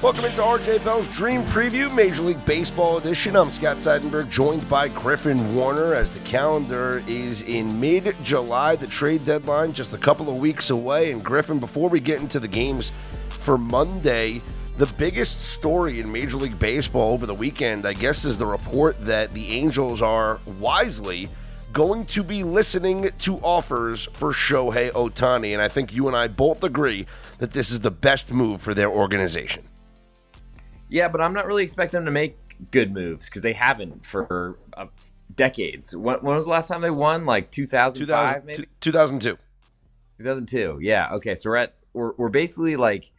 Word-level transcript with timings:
Welcome 0.00 0.26
into 0.26 0.42
RJ 0.42 0.84
Bell's 0.84 1.08
Dream 1.08 1.42
Preview, 1.42 1.92
Major 1.92 2.22
League 2.22 2.46
Baseball 2.46 2.98
edition. 2.98 3.34
I'm 3.34 3.50
Scott 3.50 3.78
Seidenberg, 3.78 4.30
joined 4.30 4.68
by 4.68 4.86
Griffin 4.86 5.56
Warner 5.56 5.92
as 5.92 6.08
the 6.08 6.20
calendar 6.20 7.02
is 7.08 7.42
in 7.42 7.80
mid 7.80 8.14
July, 8.22 8.76
the 8.76 8.86
trade 8.86 9.24
deadline 9.24 9.72
just 9.72 9.92
a 9.92 9.98
couple 9.98 10.28
of 10.30 10.36
weeks 10.36 10.70
away. 10.70 11.10
And 11.10 11.24
Griffin, 11.24 11.58
before 11.58 11.88
we 11.88 11.98
get 11.98 12.20
into 12.20 12.38
the 12.38 12.46
games 12.46 12.92
for 13.28 13.58
Monday, 13.58 14.40
the 14.76 14.86
biggest 14.86 15.40
story 15.40 15.98
in 15.98 16.12
Major 16.12 16.36
League 16.36 16.60
Baseball 16.60 17.12
over 17.12 17.26
the 17.26 17.34
weekend, 17.34 17.84
I 17.84 17.92
guess, 17.92 18.24
is 18.24 18.38
the 18.38 18.46
report 18.46 19.04
that 19.04 19.32
the 19.32 19.48
Angels 19.48 20.00
are 20.00 20.38
wisely 20.60 21.28
going 21.72 22.04
to 22.04 22.22
be 22.22 22.44
listening 22.44 23.10
to 23.18 23.38
offers 23.38 24.06
for 24.12 24.30
Shohei 24.30 24.92
Ohtani. 24.92 25.54
And 25.54 25.60
I 25.60 25.66
think 25.66 25.92
you 25.92 26.06
and 26.06 26.16
I 26.16 26.28
both 26.28 26.62
agree 26.62 27.04
that 27.38 27.50
this 27.50 27.72
is 27.72 27.80
the 27.80 27.90
best 27.90 28.32
move 28.32 28.62
for 28.62 28.74
their 28.74 28.90
organization. 28.90 29.64
Yeah, 30.88 31.08
but 31.08 31.20
I'm 31.20 31.34
not 31.34 31.46
really 31.46 31.62
expecting 31.62 31.98
them 31.98 32.04
to 32.06 32.10
make 32.10 32.36
good 32.70 32.92
moves 32.92 33.26
because 33.26 33.42
they 33.42 33.52
haven't 33.52 34.04
for 34.04 34.58
uh, 34.76 34.86
decades. 35.34 35.94
When, 35.94 36.16
when, 36.16 36.36
was 36.36 36.46
the 36.46 36.50
last 36.50 36.68
time 36.68 36.80
they 36.80 36.90
won? 36.90 37.26
Like 37.26 37.50
2005, 37.50 38.44
maybe 38.44 38.66
2002. 38.80 39.36
2002. 40.18 40.78
Yeah. 40.82 41.08
Okay. 41.12 41.34
So 41.34 41.50
we're 41.50 41.56
at 41.56 41.74
we're, 41.92 42.12
we're 42.16 42.28
basically 42.28 42.76
like 42.76 43.10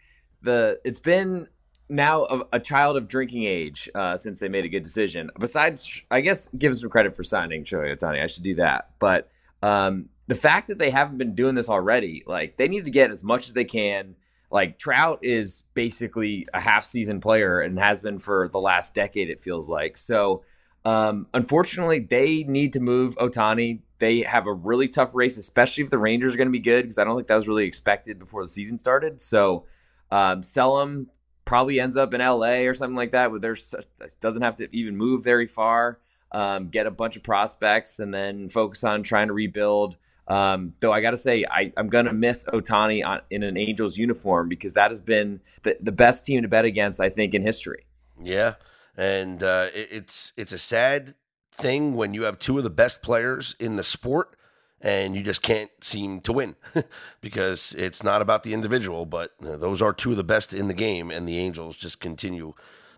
the 0.42 0.80
it's 0.84 1.00
been 1.00 1.48
now 1.90 2.24
a, 2.26 2.42
a 2.54 2.60
child 2.60 2.98
of 2.98 3.08
drinking 3.08 3.44
age 3.44 3.90
uh, 3.96 4.16
since 4.16 4.40
they 4.40 4.48
made 4.48 4.66
a 4.66 4.70
good 4.70 4.84
decision. 4.84 5.30
Besides, 5.40 6.02
I 6.12 6.22
guess 6.22 6.50
give 6.58 6.78
some 6.78 6.90
credit 6.90 7.16
for 7.16 7.24
signing 7.24 7.64
Shohei 7.64 7.98
Ohtani. 7.98 8.24
I 8.24 8.28
should 8.28 8.44
do 8.44 8.56
that. 8.56 8.92
But 9.00 9.30
um, 9.64 10.10
the 10.28 10.36
fact 10.36 10.68
that 10.68 10.78
they 10.78 10.92
haven't 10.92 11.18
been 11.18 11.36
doing 11.36 11.56
this 11.56 11.70
already, 11.70 12.24
like 12.28 12.58
they 12.58 12.68
need 12.68 12.86
to 12.86 12.92
get 12.92 13.12
as 13.12 13.24
much 13.24 13.48
as 13.48 13.54
they 13.54 13.66
can 13.66 14.16
like 14.52 14.80
Trout 14.80 15.20
is 15.22 15.64
basically 15.74 16.48
a 16.54 16.60
half 16.60 16.84
season 16.84 17.22
player 17.22 17.62
and 17.62 17.78
has 17.80 18.00
been 18.00 18.20
for 18.20 18.50
the 18.50 18.60
last 18.60 18.96
decade, 18.96 19.30
it 19.30 19.40
feels 19.40 19.70
like. 19.70 19.98
So, 19.98 20.44
um, 20.86 21.28
unfortunately, 21.34 22.00
they 22.00 22.44
need 22.44 22.74
to 22.74 22.80
move 22.80 23.16
Ohtani. 23.18 23.80
They 24.00 24.22
have 24.22 24.48
a 24.48 24.54
really 24.54 24.88
tough 24.88 25.12
race, 25.14 25.38
especially 25.38 25.84
if 25.84 25.90
the 25.90 25.98
Rangers 25.98 26.34
are 26.34 26.38
going 26.38 26.48
to 26.48 26.52
be 26.52 26.60
good, 26.60 26.84
because 26.84 26.98
I 26.98 27.04
don't 27.04 27.16
think 27.16 27.28
that 27.28 27.36
was 27.36 27.48
really 27.48 27.66
expected 27.66 28.18
before 28.18 28.44
the 28.44 28.50
season 28.50 28.78
started. 28.78 29.22
So, 29.22 29.66
um, 30.10 30.42
sell 30.42 30.82
him 30.82 31.10
probably 31.50 31.80
ends 31.80 31.98
up 31.98 32.14
in 32.14 32.22
LA 32.22 32.68
or 32.68 32.76
something 32.76 32.96
like 32.96 33.10
that, 33.10 33.32
where 33.32 33.40
there's 33.40 33.74
doesn't 34.20 34.44
have 34.44 34.56
to 34.58 34.70
even 34.72 34.96
move 34.96 35.24
very 35.24 35.48
far. 35.48 35.98
Um, 36.32 36.70
get 36.70 36.86
a 36.86 36.92
bunch 36.92 37.16
of 37.16 37.24
prospects 37.24 37.98
and 37.98 38.14
then 38.14 38.50
focus 38.50 38.84
on 38.84 39.02
trying 39.02 39.30
to 39.30 39.34
rebuild. 39.34 39.98
Um, 40.30 40.74
though 40.80 40.94
I 40.94 41.02
got 41.02 41.12
to 41.12 41.18
say, 41.18 41.44
I, 41.50 41.74
am 41.76 41.90
going 41.90 42.06
to 42.06 42.14
miss 42.14 42.46
Ohtani 42.46 43.04
on, 43.04 43.22
in 43.32 43.42
an 43.42 43.58
Angels 43.58 43.98
uniform 43.98 44.48
because 44.48 44.74
that 44.74 44.92
has 44.92 45.02
been 45.02 45.42
the, 45.64 45.76
the 45.82 45.92
best 45.92 46.26
team 46.26 46.44
to 46.44 46.48
bet 46.48 46.66
against, 46.66 47.02
I 47.02 47.10
think, 47.10 47.34
in 47.34 47.42
history. 47.42 47.86
Yeah, 48.22 48.56
and 48.96 49.42
uh, 49.42 49.68
it, 49.74 49.88
it's 49.92 50.34
it's 50.38 50.52
a 50.52 50.60
sad 50.60 51.16
thing 51.52 51.96
when 51.96 52.14
you 52.14 52.24
have 52.24 52.38
two 52.38 52.58
of 52.58 52.64
the 52.64 52.70
best 52.70 53.02
players 53.02 53.56
in 53.60 53.76
the 53.76 53.84
sport 53.84 54.36
and 54.82 55.16
you 55.16 55.24
just 55.24 55.42
can't 55.42 55.72
seem 55.82 56.22
to 56.22 56.32
win 56.32 56.56
because 57.22 57.74
it's 57.78 58.04
not 58.04 58.22
about 58.22 58.44
the 58.44 58.54
individual, 58.54 59.06
but 59.06 59.32
you 59.42 59.50
know, 59.50 59.58
those 59.58 59.82
are 59.82 59.94
two 59.94 60.12
of 60.12 60.18
the 60.18 60.24
best 60.24 60.54
in 60.54 60.68
the 60.68 60.74
game, 60.74 61.12
and 61.12 61.28
the 61.28 61.38
Angels 61.38 61.76
just 61.76 62.00
continue 62.00 62.54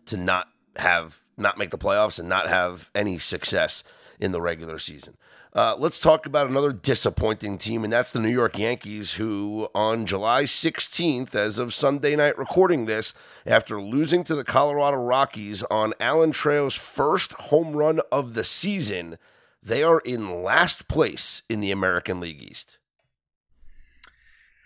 to 0.06 0.18
not 0.18 0.48
have 0.76 1.24
not 1.38 1.58
make 1.58 1.72
the 1.72 1.78
playoffs 1.78 2.20
and 2.20 2.30
not 2.30 2.48
have 2.48 2.92
any 2.94 3.18
success 3.18 3.84
in 4.20 4.32
the 4.32 4.42
regular 4.42 4.78
season. 4.78 5.18
Uh, 5.54 5.76
let's 5.78 6.00
talk 6.00 6.26
about 6.26 6.50
another 6.50 6.72
disappointing 6.72 7.58
team, 7.58 7.84
and 7.84 7.92
that's 7.92 8.14
the 8.14 8.20
New 8.20 8.30
York 8.30 8.58
Yankees, 8.58 9.14
who 9.14 9.68
on 9.76 10.06
July 10.06 10.44
16th, 10.44 11.36
as 11.36 11.60
of 11.60 11.74
Sunday 11.74 12.16
night 12.16 12.38
recording 12.38 12.86
this, 12.86 13.14
after 13.46 13.82
losing 13.82 14.24
to 14.24 14.34
the 14.34 14.46
Colorado 14.46 14.96
Rockies 14.96 15.62
on 15.64 15.94
Alan 16.00 16.32
Trejo's 16.32 16.76
first 16.76 17.34
home 17.34 17.76
run 17.76 18.00
of 18.14 18.34
the 18.34 18.46
season, 18.46 19.18
they 19.62 19.84
are 19.84 20.00
in 20.00 20.42
last 20.42 20.88
place 20.88 21.42
in 21.50 21.60
the 21.60 21.72
American 21.72 22.22
League 22.22 22.42
East. 22.42 22.78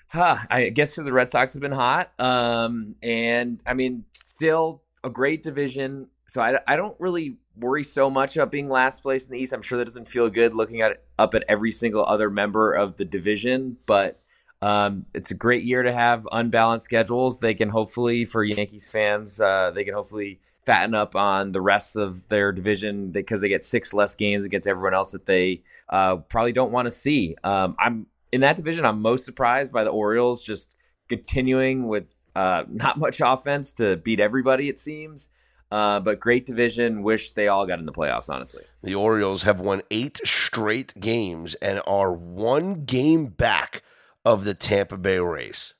Huh, 0.09 0.37
I 0.51 0.69
guess 0.69 0.95
the 0.95 1.11
Red 1.11 1.31
Sox 1.31 1.53
have 1.53 1.63
been 1.63 1.71
hot. 1.71 2.11
Um, 2.19 2.95
and 3.01 3.59
I 3.65 3.73
mean, 3.73 4.05
still 4.13 4.83
a 5.03 5.09
great 5.09 5.41
division. 5.41 6.09
So 6.27 6.41
I, 6.41 6.59
I 6.67 6.75
don't 6.75 6.95
really 6.99 7.37
worry 7.57 7.83
so 7.83 8.09
much 8.09 8.35
about 8.35 8.51
being 8.51 8.69
last 8.69 9.01
place 9.01 9.25
in 9.25 9.31
the 9.31 9.39
East. 9.39 9.53
I'm 9.53 9.61
sure 9.61 9.77
that 9.77 9.85
doesn't 9.85 10.07
feel 10.07 10.29
good 10.29 10.53
looking 10.53 10.81
at 10.81 11.03
up 11.17 11.33
at 11.33 11.43
every 11.47 11.71
single 11.71 12.05
other 12.05 12.29
member 12.29 12.73
of 12.73 12.97
the 12.97 13.05
division, 13.05 13.77
but 13.85 14.19
um, 14.61 15.05
it's 15.13 15.31
a 15.31 15.35
great 15.35 15.63
year 15.63 15.83
to 15.83 15.93
have 15.93 16.27
unbalanced 16.31 16.85
schedules. 16.85 17.39
They 17.39 17.53
can 17.53 17.69
hopefully, 17.69 18.25
for 18.25 18.43
Yankees 18.43 18.87
fans, 18.87 19.39
uh, 19.39 19.71
they 19.73 19.83
can 19.83 19.93
hopefully 19.93 20.39
fatten 20.65 20.95
up 20.95 21.15
on 21.15 21.51
the 21.51 21.61
rest 21.61 21.95
of 21.95 22.27
their 22.27 22.51
division 22.51 23.11
because 23.11 23.41
they 23.41 23.49
get 23.49 23.63
six 23.63 23.93
less 23.93 24.15
games 24.15 24.45
against 24.45 24.67
everyone 24.67 24.93
else 24.93 25.11
that 25.11 25.25
they 25.25 25.61
uh, 25.89 26.15
probably 26.15 26.51
don't 26.51 26.71
want 26.71 26.87
to 26.87 26.91
see. 26.91 27.35
Um, 27.43 27.75
I'm 27.77 28.07
in 28.31 28.41
that 28.41 28.55
division. 28.55 28.85
I'm 28.85 29.01
most 29.01 29.25
surprised 29.25 29.71
by 29.71 29.83
the 29.83 29.91
Orioles 29.91 30.41
just 30.41 30.75
continuing 31.09 31.87
with 31.87 32.05
uh, 32.35 32.63
not 32.67 32.97
much 32.97 33.21
offense 33.25 33.73
to 33.73 33.97
beat 33.97 34.19
everybody. 34.19 34.69
It 34.69 34.79
seems. 34.79 35.29
Uh, 35.71 35.99
but 35.99 36.19
great 36.19 36.45
division. 36.45 37.03
Wish 37.03 37.31
they 37.31 37.47
all 37.47 37.65
got 37.65 37.79
in 37.79 37.85
the 37.85 37.91
playoffs, 37.91 38.29
honestly. 38.29 38.63
The 38.83 38.95
Orioles 38.95 39.43
have 39.43 39.59
won 39.59 39.81
eight 39.89 40.19
straight 40.23 40.93
games 40.99 41.55
and 41.55 41.81
are 41.87 42.13
one 42.13 42.85
game 42.85 43.27
back 43.27 43.83
of 44.23 44.43
the 44.43 44.53
Tampa 44.53 44.97
Bay 44.97 45.19
Rays. 45.19 45.73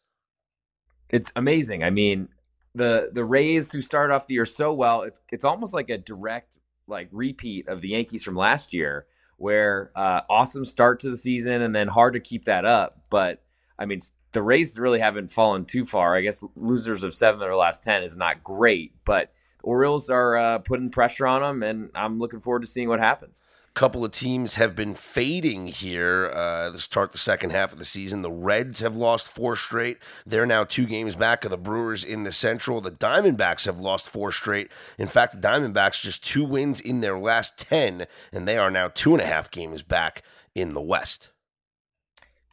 It's 1.10 1.32
amazing. 1.36 1.84
I 1.84 1.92
mean, 1.92 2.30
the 2.74 3.10
the 3.14 3.24
Rays 3.24 3.72
who 3.72 3.82
started 3.82 4.14
off 4.14 4.28
the 4.28 4.34
year 4.34 4.46
so 4.46 4.74
well, 4.74 5.04
it's 5.04 5.22
it's 5.32 5.46
almost 5.46 5.74
like 5.74 5.90
a 5.90 5.98
direct 5.98 6.58
like 6.88 7.08
repeat 7.12 7.68
of 7.68 7.82
the 7.82 7.90
Yankees 7.90 8.24
from 8.24 8.36
last 8.36 8.74
year, 8.74 9.06
where 9.38 9.92
uh, 9.96 10.22
awesome 10.30 10.66
start 10.66 11.00
to 11.02 11.10
the 11.10 11.18
season 11.18 11.62
and 11.62 11.74
then 11.74 11.88
hard 11.88 12.14
to 12.14 12.20
keep 12.20 12.46
that 12.46 12.66
up. 12.66 13.02
But 13.10 13.44
I 13.80 13.86
mean, 13.86 14.02
the 14.32 14.42
Rays 14.42 14.78
really 14.78 15.00
haven't 15.00 15.32
fallen 15.32 15.66
too 15.66 15.86
far. 15.86 16.16
I 16.16 16.22
guess 16.22 16.44
losers 16.56 17.04
of 17.04 17.16
seven 17.16 17.36
of 17.36 17.48
their 17.48 17.56
last 17.56 17.84
ten 17.84 18.04
is 18.04 18.18
not 18.18 18.44
great, 18.44 18.94
but 19.06 19.32
Orioles 19.66 20.10
are 20.10 20.38
uh, 20.38 20.60
putting 20.60 20.90
pressure 20.90 21.28
on 21.28 21.42
them, 21.42 21.64
and 21.64 21.90
I'm 21.96 22.20
looking 22.20 22.40
forward 22.40 22.62
to 22.62 22.68
seeing 22.68 22.88
what 22.88 23.00
happens. 23.00 23.44
A 23.70 23.80
couple 23.80 24.06
of 24.06 24.12
teams 24.12 24.56
have 24.56 24.76
been 24.76 24.96
fading 24.96 25.68
here 25.68 26.32
uh, 26.34 26.72
to 26.72 26.80
start 26.80 27.12
the 27.12 27.18
second 27.18 27.50
half 27.50 27.74
of 27.74 27.80
the 27.80 27.84
season. 27.84 28.22
The 28.22 28.32
Reds 28.32 28.80
have 28.80 28.96
lost 28.96 29.28
four 29.28 29.58
straight. 29.58 29.98
They're 30.26 30.46
now 30.46 30.64
two 30.64 30.86
games 30.86 31.18
back 31.18 31.44
of 31.44 31.52
the 31.52 31.58
Brewers 31.58 32.04
in 32.04 32.24
the 32.24 32.32
Central. 32.32 32.80
The 32.80 32.92
Diamondbacks 32.92 33.66
have 33.66 33.80
lost 33.80 34.10
four 34.10 34.32
straight. 34.32 34.72
In 34.98 35.08
fact, 35.08 35.34
the 35.34 35.46
Diamondbacks 35.46 36.02
just 36.02 36.24
two 36.24 36.46
wins 36.46 36.80
in 36.80 37.02
their 37.02 37.20
last 37.20 37.58
10, 37.58 38.06
and 38.32 38.48
they 38.48 38.58
are 38.58 38.72
now 38.72 38.88
two 38.88 39.14
and 39.14 39.22
a 39.22 39.26
half 39.26 39.52
games 39.52 39.84
back 39.84 40.22
in 40.54 40.74
the 40.74 40.82
West. 40.82 41.32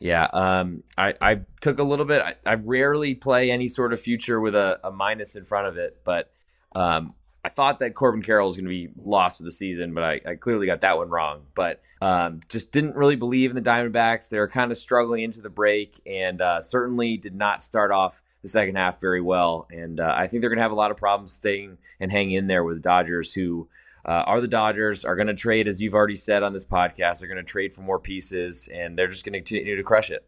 Yeah, 0.01 0.25
um, 0.33 0.83
I, 0.99 1.15
I 1.21 1.41
took 1.61 1.79
a 1.79 1.85
little 1.85 2.05
bit. 2.05 2.21
I, 2.23 2.35
I, 2.45 2.55
rarely 2.55 3.15
play 3.15 3.53
any 3.53 3.69
sort 3.69 3.93
of 3.93 4.01
future 4.01 4.41
with 4.41 4.57
a, 4.57 4.81
a 4.83 4.91
minus 4.91 5.37
in 5.37 5.45
front 5.45 5.69
of 5.69 5.77
it, 5.77 6.01
but 6.03 6.33
um, 6.75 7.15
I 7.45 7.49
thought 7.49 7.81
that 7.81 7.95
Corbin 7.95 8.23
Carroll 8.23 8.47
was 8.47 8.57
going 8.57 8.67
to 8.67 8.71
be 8.71 8.91
lost 8.97 9.39
for 9.39 9.45
the 9.45 9.53
season, 9.53 9.95
but 9.95 10.05
I, 10.05 10.21
I 10.25 10.35
clearly 10.37 10.67
got 10.67 10.83
that 10.83 10.97
one 10.97 11.09
wrong. 11.09 11.43
But 11.55 11.83
um, 12.01 12.41
just 12.49 12.71
didn't 12.71 12.95
really 12.95 13.17
believe 13.17 13.51
in 13.51 13.57
the 13.57 13.69
Diamondbacks. 13.69 14.29
They 14.29 14.39
were 14.39 14.49
kind 14.49 14.71
of 14.71 14.79
struggling 14.79 15.25
into 15.25 15.41
the 15.41 15.51
break 15.51 16.01
and 16.07 16.41
uh, 16.41 16.61
certainly 16.61 17.17
did 17.17 17.35
not 17.35 17.63
start 17.63 17.91
off 17.91 18.23
the 18.43 18.49
second 18.49 18.77
half 18.77 19.01
very 19.01 19.21
well. 19.21 19.67
And 19.73 19.99
uh, 19.99 20.15
I 20.17 20.29
think 20.29 20.41
they're 20.41 20.51
going 20.51 20.59
to 20.59 20.63
have 20.63 20.73
a 20.73 20.77
lot 20.77 20.93
of 20.93 20.97
problems 20.97 21.33
staying 21.33 21.79
and 21.99 22.13
hanging 22.13 22.35
in 22.35 22.47
there 22.47 22.63
with 22.63 22.77
the 22.77 22.83
Dodgers, 22.83 23.33
who 23.33 23.69
uh, 24.05 24.11
are 24.27 24.41
the 24.41 24.49
Dodgers, 24.49 25.05
are 25.05 25.17
going 25.17 25.29
to 25.29 25.35
trade, 25.35 25.67
as 25.67 25.81
you've 25.81 25.95
already 25.95 26.17
said 26.17 26.43
on 26.43 26.53
this 26.53 26.65
podcast, 26.65 27.21
they're 27.21 27.29
going 27.29 27.37
to 27.37 27.43
trade 27.45 27.73
for 27.73 27.83
more 27.83 28.01
pieces, 28.01 28.69
and 28.73 28.99
they're 28.99 29.09
just 29.09 29.25
going 29.25 29.33
to 29.33 29.39
continue 29.39 29.77
to 29.77 29.83
crush 29.83 30.11
it. 30.11 30.27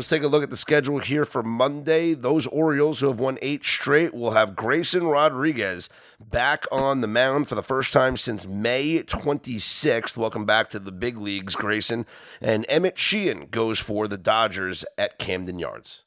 Let's 0.00 0.08
take 0.08 0.22
a 0.22 0.28
look 0.28 0.42
at 0.42 0.48
the 0.48 0.56
schedule 0.56 0.98
here 0.98 1.26
for 1.26 1.42
Monday. 1.42 2.14
Those 2.14 2.46
Orioles 2.46 3.00
who 3.00 3.08
have 3.08 3.20
won 3.20 3.36
eight 3.42 3.66
straight 3.66 4.14
will 4.14 4.30
have 4.30 4.56
Grayson 4.56 5.06
Rodriguez 5.06 5.90
back 6.18 6.64
on 6.72 7.02
the 7.02 7.06
mound 7.06 7.50
for 7.50 7.54
the 7.54 7.62
first 7.62 7.92
time 7.92 8.16
since 8.16 8.46
May 8.46 9.02
26th. 9.02 10.16
Welcome 10.16 10.46
back 10.46 10.70
to 10.70 10.78
the 10.78 10.90
big 10.90 11.18
leagues, 11.18 11.54
Grayson. 11.54 12.06
And 12.40 12.64
Emmett 12.70 12.98
Sheehan 12.98 13.48
goes 13.50 13.78
for 13.78 14.08
the 14.08 14.16
Dodgers 14.16 14.86
at 14.96 15.18
Camden 15.18 15.58
Yards. 15.58 16.04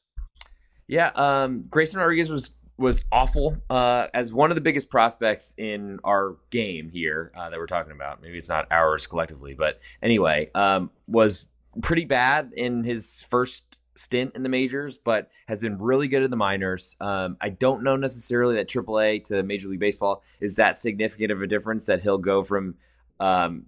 Yeah, 0.88 1.12
um, 1.14 1.66
Grayson 1.70 2.00
Rodriguez 2.00 2.28
was 2.28 2.50
was 2.76 3.04
awful 3.12 3.56
uh, 3.70 4.08
as 4.12 4.32
one 4.32 4.50
of 4.50 4.56
the 4.56 4.60
biggest 4.60 4.90
prospects 4.90 5.54
in 5.56 6.00
our 6.02 6.34
game 6.50 6.90
here 6.90 7.30
uh, 7.36 7.48
that 7.48 7.60
we're 7.60 7.68
talking 7.68 7.92
about. 7.92 8.20
Maybe 8.20 8.38
it's 8.38 8.48
not 8.48 8.66
ours 8.72 9.06
collectively, 9.06 9.54
but 9.54 9.78
anyway, 10.02 10.50
um, 10.56 10.90
was 11.06 11.44
pretty 11.80 12.04
bad 12.04 12.52
in 12.56 12.82
his 12.82 13.24
first 13.30 13.73
stint 13.96 14.34
in 14.34 14.42
the 14.42 14.48
majors, 14.48 14.98
but 14.98 15.30
has 15.46 15.60
been 15.60 15.78
really 15.78 16.08
good 16.08 16.22
in 16.22 16.30
the 16.30 16.36
minors. 16.36 16.96
Um, 17.00 17.36
I 17.40 17.50
don't 17.50 17.82
know 17.82 17.96
necessarily 17.96 18.56
that 18.56 18.68
AAA 18.68 19.24
to 19.24 19.42
Major 19.42 19.68
League 19.68 19.80
Baseball 19.80 20.22
is 20.40 20.56
that 20.56 20.76
significant 20.76 21.32
of 21.32 21.42
a 21.42 21.46
difference 21.46 21.86
that 21.86 22.02
he'll 22.02 22.18
go 22.18 22.42
from 22.42 22.74
um, 23.20 23.66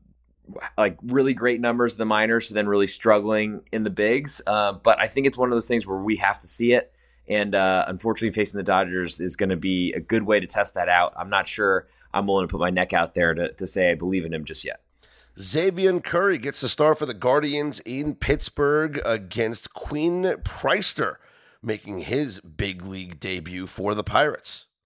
like 0.76 0.99
really 1.05 1.34
great 1.34 1.61
numbers 1.61 1.94
in 1.94 1.99
the 1.99 2.05
minors 2.05 2.49
to 2.49 2.55
then 2.55 2.69
really 2.69 2.87
struggling 2.87 3.62
in 3.73 3.82
the 3.82 3.90
bigs. 3.90 4.40
Uh, 4.46 4.73
but 4.73 5.00
I 5.00 5.08
think 5.08 5.26
it's 5.26 5.38
one 5.38 5.49
of 5.49 5.55
those 5.55 5.69
things 5.69 5.87
where 5.87 5.99
we 5.99 6.17
have 6.17 6.40
to 6.40 6.49
see 6.49 6.73
it. 6.73 6.93
And 7.28 7.56
uh, 7.56 7.84
unfortunately, 7.88 8.32
facing 8.32 8.58
the 8.58 8.64
Dodgers 8.64 9.20
is 9.20 9.34
going 9.34 9.49
to 9.49 9.56
be 9.56 9.93
a 9.96 10.00
good 10.00 10.23
way 10.23 10.38
to 10.38 10.46
test 10.46 10.75
that 10.75 10.88
out. 10.88 11.12
I'm 11.17 11.31
not 11.31 11.49
sure 11.49 11.88
I'm 12.14 12.26
willing 12.26 12.46
to 12.46 12.50
put 12.50 12.61
my 12.61 12.70
neck 12.70 12.93
out 12.93 13.14
there 13.14 13.34
to, 13.34 13.52
to 13.52 13.67
say 13.67 13.90
I 13.90 13.94
believe 13.94 14.25
in 14.25 14.32
him 14.32 14.44
just 14.44 14.64
yet. 14.64 14.81
Xzavion 15.38 16.02
Curry 16.02 16.38
gets 16.38 16.62
the 16.62 16.68
start 16.68 16.98
for 16.98 17.04
the 17.04 17.12
Guardians 17.12 17.80
in 17.80 18.14
Pittsburgh 18.14 19.00
against 19.04 19.74
Quinn 19.74 20.22
Priester, 20.42 21.16
making 21.62 22.00
his 22.00 22.40
big 22.40 22.86
league 22.86 23.20
debut 23.20 23.66
for 23.66 23.94
the 23.94 24.04
Pirates. 24.04 24.66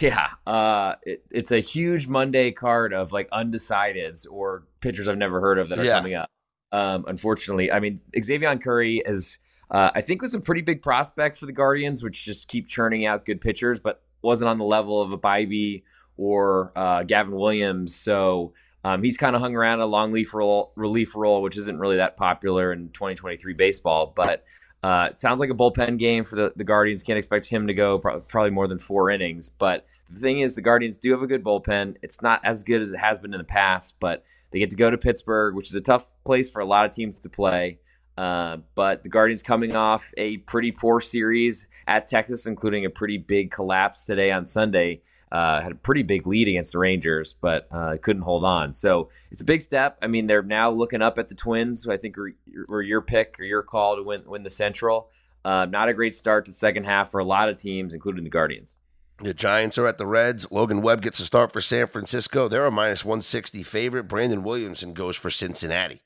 Yeah, 0.00 0.30
uh, 0.48 0.96
it, 1.04 1.22
it's 1.30 1.52
a 1.52 1.60
huge 1.60 2.08
Monday 2.08 2.50
card 2.50 2.92
of 2.92 3.12
like 3.12 3.30
undecideds 3.30 4.26
or 4.28 4.64
pitchers 4.80 5.06
I've 5.06 5.16
never 5.16 5.40
heard 5.40 5.60
of 5.60 5.68
that 5.68 5.78
are 5.78 5.84
yeah. 5.84 5.98
coming 5.98 6.14
up. 6.14 6.28
Um, 6.72 7.04
unfortunately, 7.06 7.70
I 7.70 7.78
mean 7.78 8.00
Xzavion 8.16 8.60
Curry 8.60 9.00
is, 9.06 9.38
uh, 9.70 9.92
I 9.94 10.00
think, 10.00 10.22
was 10.22 10.34
a 10.34 10.40
pretty 10.40 10.62
big 10.62 10.82
prospect 10.82 11.36
for 11.36 11.46
the 11.46 11.52
Guardians, 11.52 12.02
which 12.02 12.24
just 12.24 12.48
keep 12.48 12.66
churning 12.66 13.06
out 13.06 13.24
good 13.24 13.40
pitchers, 13.40 13.78
but 13.78 14.02
wasn't 14.22 14.48
on 14.48 14.58
the 14.58 14.64
level 14.64 15.00
of 15.00 15.12
a 15.12 15.18
Bibee 15.18 15.84
or 16.16 16.72
uh, 16.74 17.04
Gavin 17.04 17.36
Williams. 17.36 17.94
So 17.94 18.54
um, 18.86 19.02
he's 19.02 19.16
kind 19.16 19.34
of 19.34 19.42
hung 19.42 19.56
around 19.56 19.80
a 19.80 19.86
long 19.86 20.10
relief 20.10 20.32
role, 20.32 20.72
relief 20.76 21.16
role, 21.16 21.42
which 21.42 21.56
isn't 21.56 21.78
really 21.78 21.96
that 21.96 22.16
popular 22.16 22.72
in 22.72 22.90
2023 22.90 23.52
baseball, 23.54 24.12
but. 24.14 24.44
Uh, 24.82 25.12
sounds 25.14 25.40
like 25.40 25.50
a 25.50 25.54
bullpen 25.54 25.98
game 25.98 26.22
for 26.22 26.36
the, 26.36 26.52
the 26.54 26.62
Guardians. 26.62 27.02
Can't 27.02 27.16
expect 27.18 27.46
him 27.46 27.66
to 27.66 27.74
go 27.74 27.98
pro- 27.98 28.20
probably 28.20 28.50
more 28.50 28.68
than 28.68 28.78
four 28.78 29.10
innings. 29.10 29.50
But 29.50 29.86
the 30.08 30.20
thing 30.20 30.40
is, 30.40 30.54
the 30.54 30.60
Guardians 30.60 30.96
do 30.96 31.10
have 31.10 31.22
a 31.22 31.26
good 31.26 31.42
bullpen. 31.42 31.96
It's 32.02 32.22
not 32.22 32.40
as 32.44 32.62
good 32.62 32.80
as 32.82 32.92
it 32.92 32.98
has 32.98 33.18
been 33.18 33.34
in 33.34 33.38
the 33.38 33.44
past, 33.44 33.96
but 33.98 34.22
they 34.50 34.60
get 34.60 34.70
to 34.70 34.76
go 34.76 34.88
to 34.88 34.96
Pittsburgh, 34.96 35.56
which 35.56 35.70
is 35.70 35.74
a 35.74 35.80
tough 35.80 36.08
place 36.24 36.48
for 36.48 36.60
a 36.60 36.64
lot 36.64 36.84
of 36.84 36.92
teams 36.92 37.18
to 37.20 37.28
play. 37.28 37.80
Uh, 38.16 38.58
but 38.74 39.02
the 39.02 39.08
Guardians 39.08 39.42
coming 39.42 39.74
off 39.74 40.12
a 40.16 40.36
pretty 40.38 40.72
poor 40.72 41.00
series 41.00 41.68
at 41.88 42.06
Texas, 42.06 42.46
including 42.46 42.84
a 42.84 42.90
pretty 42.90 43.18
big 43.18 43.50
collapse 43.50 44.06
today 44.06 44.30
on 44.30 44.46
Sunday. 44.46 45.02
Uh, 45.36 45.60
had 45.60 45.72
a 45.72 45.74
pretty 45.74 46.02
big 46.02 46.26
lead 46.26 46.48
against 46.48 46.72
the 46.72 46.78
Rangers, 46.78 47.34
but 47.34 47.68
uh, 47.70 47.98
couldn't 48.00 48.22
hold 48.22 48.42
on. 48.42 48.72
So 48.72 49.10
it's 49.30 49.42
a 49.42 49.44
big 49.44 49.60
step. 49.60 49.98
I 50.00 50.06
mean, 50.06 50.26
they're 50.26 50.42
now 50.42 50.70
looking 50.70 51.02
up 51.02 51.18
at 51.18 51.28
the 51.28 51.34
Twins, 51.34 51.84
who 51.84 51.92
I 51.92 51.98
think 51.98 52.16
were, 52.16 52.32
were 52.66 52.80
your 52.80 53.02
pick 53.02 53.36
or 53.38 53.44
your 53.44 53.62
call 53.62 53.96
to 53.96 54.02
win 54.02 54.22
win 54.26 54.44
the 54.44 54.48
Central. 54.48 55.10
Uh, 55.44 55.66
not 55.66 55.90
a 55.90 55.92
great 55.92 56.14
start 56.14 56.46
to 56.46 56.52
the 56.52 56.56
second 56.56 56.84
half 56.84 57.10
for 57.10 57.20
a 57.20 57.24
lot 57.24 57.50
of 57.50 57.58
teams, 57.58 57.92
including 57.92 58.24
the 58.24 58.30
Guardians. 58.30 58.78
The 59.20 59.34
Giants 59.34 59.76
are 59.76 59.86
at 59.86 59.98
the 59.98 60.06
Reds. 60.06 60.50
Logan 60.50 60.80
Webb 60.80 61.02
gets 61.02 61.20
a 61.20 61.26
start 61.26 61.52
for 61.52 61.60
San 61.60 61.86
Francisco. 61.86 62.48
They're 62.48 62.64
a 62.64 62.70
minus 62.70 63.04
160 63.04 63.62
favorite. 63.62 64.04
Brandon 64.04 64.42
Williamson 64.42 64.94
goes 64.94 65.16
for 65.16 65.28
Cincinnati. 65.28 66.00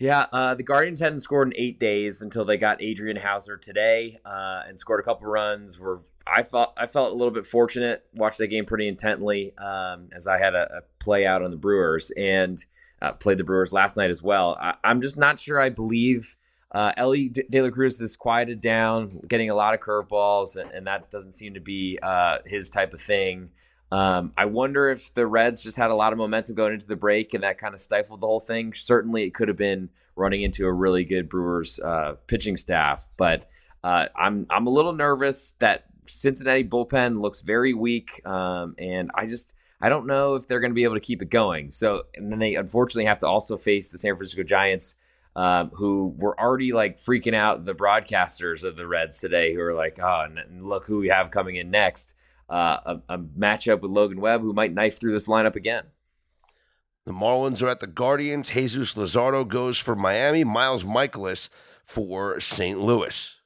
Yeah, 0.00 0.24
uh, 0.32 0.54
the 0.54 0.62
Guardians 0.62 0.98
hadn't 0.98 1.20
scored 1.20 1.48
in 1.48 1.62
eight 1.62 1.78
days 1.78 2.22
until 2.22 2.46
they 2.46 2.56
got 2.56 2.80
Adrian 2.80 3.18
Houser 3.18 3.58
today 3.58 4.18
uh, 4.24 4.62
and 4.66 4.80
scored 4.80 4.98
a 4.98 5.02
couple 5.02 5.26
runs. 5.26 5.78
Where 5.78 5.98
I 6.26 6.42
felt 6.42 6.72
I 6.78 6.86
felt 6.86 7.12
a 7.12 7.14
little 7.14 7.30
bit 7.30 7.44
fortunate. 7.44 8.06
Watched 8.14 8.38
that 8.38 8.46
game 8.46 8.64
pretty 8.64 8.88
intently 8.88 9.54
um, 9.58 10.08
as 10.16 10.26
I 10.26 10.38
had 10.38 10.54
a, 10.54 10.78
a, 10.78 10.80
play 11.00 11.26
out 11.26 11.42
on 11.42 11.50
the 11.50 11.58
Brewers 11.58 12.10
and 12.12 12.64
uh, 13.02 13.12
played 13.12 13.36
the 13.36 13.44
Brewers 13.44 13.74
last 13.74 13.98
night 13.98 14.08
as 14.08 14.22
well. 14.22 14.56
I, 14.58 14.74
am 14.84 15.02
just 15.02 15.18
not 15.18 15.38
sure. 15.38 15.60
I 15.60 15.68
believe 15.68 16.34
uh, 16.72 16.92
Elly 16.96 17.28
De 17.28 17.60
La 17.60 17.68
Cruz 17.68 18.00
is 18.00 18.16
quieted 18.16 18.62
down, 18.62 19.20
getting 19.28 19.50
a 19.50 19.54
lot 19.54 19.74
of 19.74 19.80
curveballs, 19.80 20.56
and, 20.56 20.70
and 20.70 20.86
that 20.86 21.10
doesn't 21.10 21.32
seem 21.32 21.52
to 21.52 21.60
be 21.60 21.98
uh, 22.02 22.38
his 22.46 22.70
type 22.70 22.94
of 22.94 23.02
thing. 23.02 23.50
Um, 23.92 24.32
I 24.36 24.44
wonder 24.44 24.88
if 24.90 25.12
the 25.14 25.26
Reds 25.26 25.62
just 25.62 25.76
had 25.76 25.90
a 25.90 25.94
lot 25.94 26.12
of 26.12 26.18
momentum 26.18 26.54
going 26.54 26.74
into 26.74 26.86
the 26.86 26.96
break 26.96 27.34
and 27.34 27.42
that 27.42 27.58
kind 27.58 27.74
of 27.74 27.80
stifled 27.80 28.20
the 28.20 28.26
whole 28.26 28.40
thing. 28.40 28.72
Certainly, 28.72 29.24
it 29.24 29.34
could 29.34 29.48
have 29.48 29.56
been 29.56 29.88
running 30.16 30.42
into 30.42 30.66
a 30.66 30.72
really 30.72 31.04
good 31.04 31.28
Brewers 31.28 31.80
uh, 31.80 32.14
pitching 32.26 32.56
staff, 32.56 33.08
but 33.16 33.48
uh, 33.82 34.06
I'm 34.16 34.46
I'm 34.50 34.66
a 34.66 34.70
little 34.70 34.92
nervous 34.92 35.54
that 35.58 35.86
Cincinnati 36.06 36.64
bullpen 36.64 37.20
looks 37.20 37.40
very 37.40 37.74
weak, 37.74 38.24
um, 38.26 38.74
and 38.78 39.10
I 39.14 39.26
just 39.26 39.54
I 39.80 39.88
don't 39.88 40.06
know 40.06 40.34
if 40.34 40.46
they're 40.46 40.60
going 40.60 40.70
to 40.70 40.74
be 40.74 40.84
able 40.84 40.94
to 40.94 41.00
keep 41.00 41.22
it 41.22 41.30
going. 41.30 41.70
So, 41.70 42.04
and 42.14 42.30
then 42.30 42.38
they 42.38 42.54
unfortunately 42.54 43.06
have 43.06 43.18
to 43.20 43.26
also 43.26 43.56
face 43.56 43.90
the 43.90 43.98
San 43.98 44.16
Francisco 44.16 44.42
Giants. 44.42 44.96
Um, 45.36 45.70
who 45.70 46.12
were 46.18 46.38
already 46.40 46.72
like 46.72 46.96
freaking 46.96 47.36
out 47.36 47.64
the 47.64 47.72
broadcasters 47.72 48.64
of 48.64 48.74
the 48.74 48.84
Reds 48.84 49.20
today, 49.20 49.54
who 49.54 49.60
are 49.60 49.74
like, 49.74 49.96
"Oh, 50.02 50.26
look 50.58 50.84
who 50.84 50.98
we 50.98 51.08
have 51.08 51.30
coming 51.30 51.54
in 51.54 51.70
next." 51.70 52.14
Uh, 52.50 52.98
a, 53.08 53.14
a 53.14 53.18
matchup 53.18 53.80
with 53.80 53.92
Logan 53.92 54.20
Webb, 54.20 54.42
who 54.42 54.52
might 54.52 54.74
knife 54.74 54.98
through 54.98 55.12
this 55.12 55.28
lineup 55.28 55.54
again. 55.54 55.84
The 57.06 57.12
Marlins 57.12 57.62
are 57.62 57.68
at 57.68 57.80
the 57.80 57.86
Guardians. 57.86 58.50
Jesus 58.50 58.94
Luzardo 58.94 59.46
goes 59.46 59.78
for 59.78 59.96
Miami. 59.96 60.44
Miles 60.44 60.84
Mikolas 60.84 61.48
for 61.84 62.40
St. 62.40 62.78
Louis. 62.78 63.40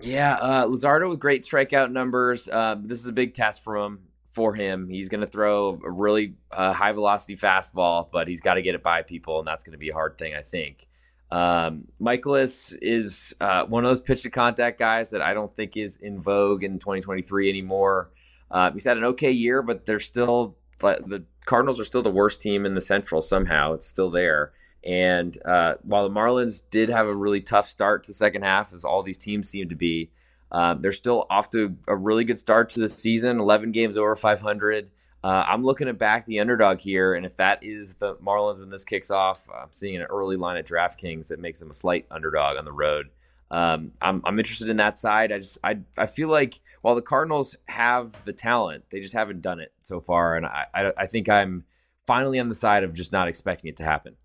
Yeah, 0.00 0.34
uh, 0.36 0.66
Luzardo 0.66 1.08
with 1.10 1.18
great 1.18 1.42
strikeout 1.42 1.90
numbers. 1.90 2.48
Uh, 2.48 2.76
this 2.80 3.00
is 3.00 3.06
a 3.06 3.12
big 3.12 3.34
test 3.34 3.62
for 3.62 3.76
him. 3.76 4.00
For 4.30 4.54
him, 4.54 4.88
he's 4.88 5.08
going 5.08 5.22
to 5.22 5.26
throw 5.26 5.80
a 5.84 5.90
really 5.90 6.36
uh, 6.52 6.72
high 6.72 6.92
velocity 6.92 7.36
fastball, 7.36 8.08
but 8.12 8.28
he's 8.28 8.40
got 8.40 8.54
to 8.54 8.62
get 8.62 8.76
it 8.76 8.82
by 8.82 9.02
people, 9.02 9.40
and 9.40 9.46
that's 9.46 9.64
going 9.64 9.72
to 9.72 9.78
be 9.78 9.88
a 9.88 9.92
hard 9.92 10.18
thing, 10.18 10.34
I 10.34 10.42
think. 10.42 10.86
Um, 11.30 11.86
Mikolas 12.00 12.76
is 12.82 13.34
uh, 13.40 13.64
one 13.64 13.84
of 13.84 13.90
those 13.90 14.00
pitch 14.00 14.22
to 14.22 14.30
contact 14.30 14.78
guys 14.78 15.10
that 15.10 15.22
I 15.22 15.32
don't 15.32 15.54
think 15.54 15.76
is 15.76 15.96
in 15.98 16.20
vogue 16.20 16.64
in 16.64 16.78
2023 16.78 17.48
anymore. 17.48 18.10
Uh, 18.50 18.72
he's 18.72 18.84
had 18.84 18.96
an 18.96 19.04
okay 19.04 19.30
year, 19.30 19.62
but 19.62 19.86
they're 19.86 20.00
still 20.00 20.56
the 20.80 21.24
Cardinals 21.44 21.78
are 21.78 21.84
still 21.84 22.02
the 22.02 22.10
worst 22.10 22.40
team 22.40 22.66
in 22.66 22.74
the 22.74 22.80
Central. 22.80 23.20
Somehow, 23.20 23.74
it's 23.74 23.86
still 23.86 24.10
there. 24.10 24.52
And 24.84 25.36
uh, 25.44 25.74
while 25.82 26.08
the 26.08 26.14
Marlins 26.14 26.62
did 26.70 26.88
have 26.88 27.06
a 27.06 27.14
really 27.14 27.40
tough 27.40 27.68
start 27.68 28.04
to 28.04 28.10
the 28.10 28.14
second 28.14 28.42
half, 28.42 28.72
as 28.72 28.84
all 28.84 29.02
these 29.02 29.18
teams 29.18 29.48
seem 29.48 29.68
to 29.68 29.74
be, 29.74 30.10
um, 30.52 30.80
they're 30.80 30.92
still 30.92 31.26
off 31.30 31.50
to 31.50 31.76
a 31.86 31.94
really 31.94 32.24
good 32.24 32.38
start 32.38 32.70
to 32.70 32.80
the 32.80 32.88
season. 32.88 33.40
11 33.40 33.72
games 33.72 33.96
over 33.96 34.16
500. 34.16 34.90
Uh, 35.22 35.44
I'm 35.46 35.64
looking 35.64 35.86
to 35.86 35.92
back 35.92 36.24
the 36.24 36.40
underdog 36.40 36.78
here, 36.78 37.14
and 37.14 37.26
if 37.26 37.36
that 37.36 37.62
is 37.62 37.94
the 37.94 38.14
Marlins 38.16 38.60
when 38.60 38.70
this 38.70 38.84
kicks 38.84 39.10
off, 39.10 39.46
I'm 39.54 39.68
seeing 39.70 39.96
an 39.96 40.02
early 40.02 40.36
line 40.36 40.56
at 40.56 40.66
DraftKings 40.66 41.28
that 41.28 41.38
makes 41.38 41.58
them 41.58 41.70
a 41.70 41.74
slight 41.74 42.06
underdog 42.10 42.56
on 42.56 42.64
the 42.64 42.72
road. 42.72 43.10
Um, 43.50 43.92
I'm, 44.00 44.22
I'm 44.24 44.38
interested 44.38 44.68
in 44.68 44.78
that 44.78 44.98
side. 44.98 45.32
I 45.32 45.38
just 45.38 45.58
I 45.62 45.80
I 45.98 46.06
feel 46.06 46.28
like 46.28 46.60
while 46.82 46.94
the 46.94 47.02
Cardinals 47.02 47.56
have 47.68 48.24
the 48.24 48.32
talent, 48.32 48.84
they 48.90 49.00
just 49.00 49.12
haven't 49.12 49.42
done 49.42 49.60
it 49.60 49.72
so 49.82 50.00
far, 50.00 50.36
and 50.36 50.46
I 50.46 50.66
I, 50.72 50.92
I 50.96 51.06
think 51.06 51.28
I'm 51.28 51.64
finally 52.06 52.38
on 52.38 52.48
the 52.48 52.54
side 52.54 52.84
of 52.84 52.94
just 52.94 53.12
not 53.12 53.28
expecting 53.28 53.68
it 53.68 53.76
to 53.78 53.84
happen. 53.84 54.16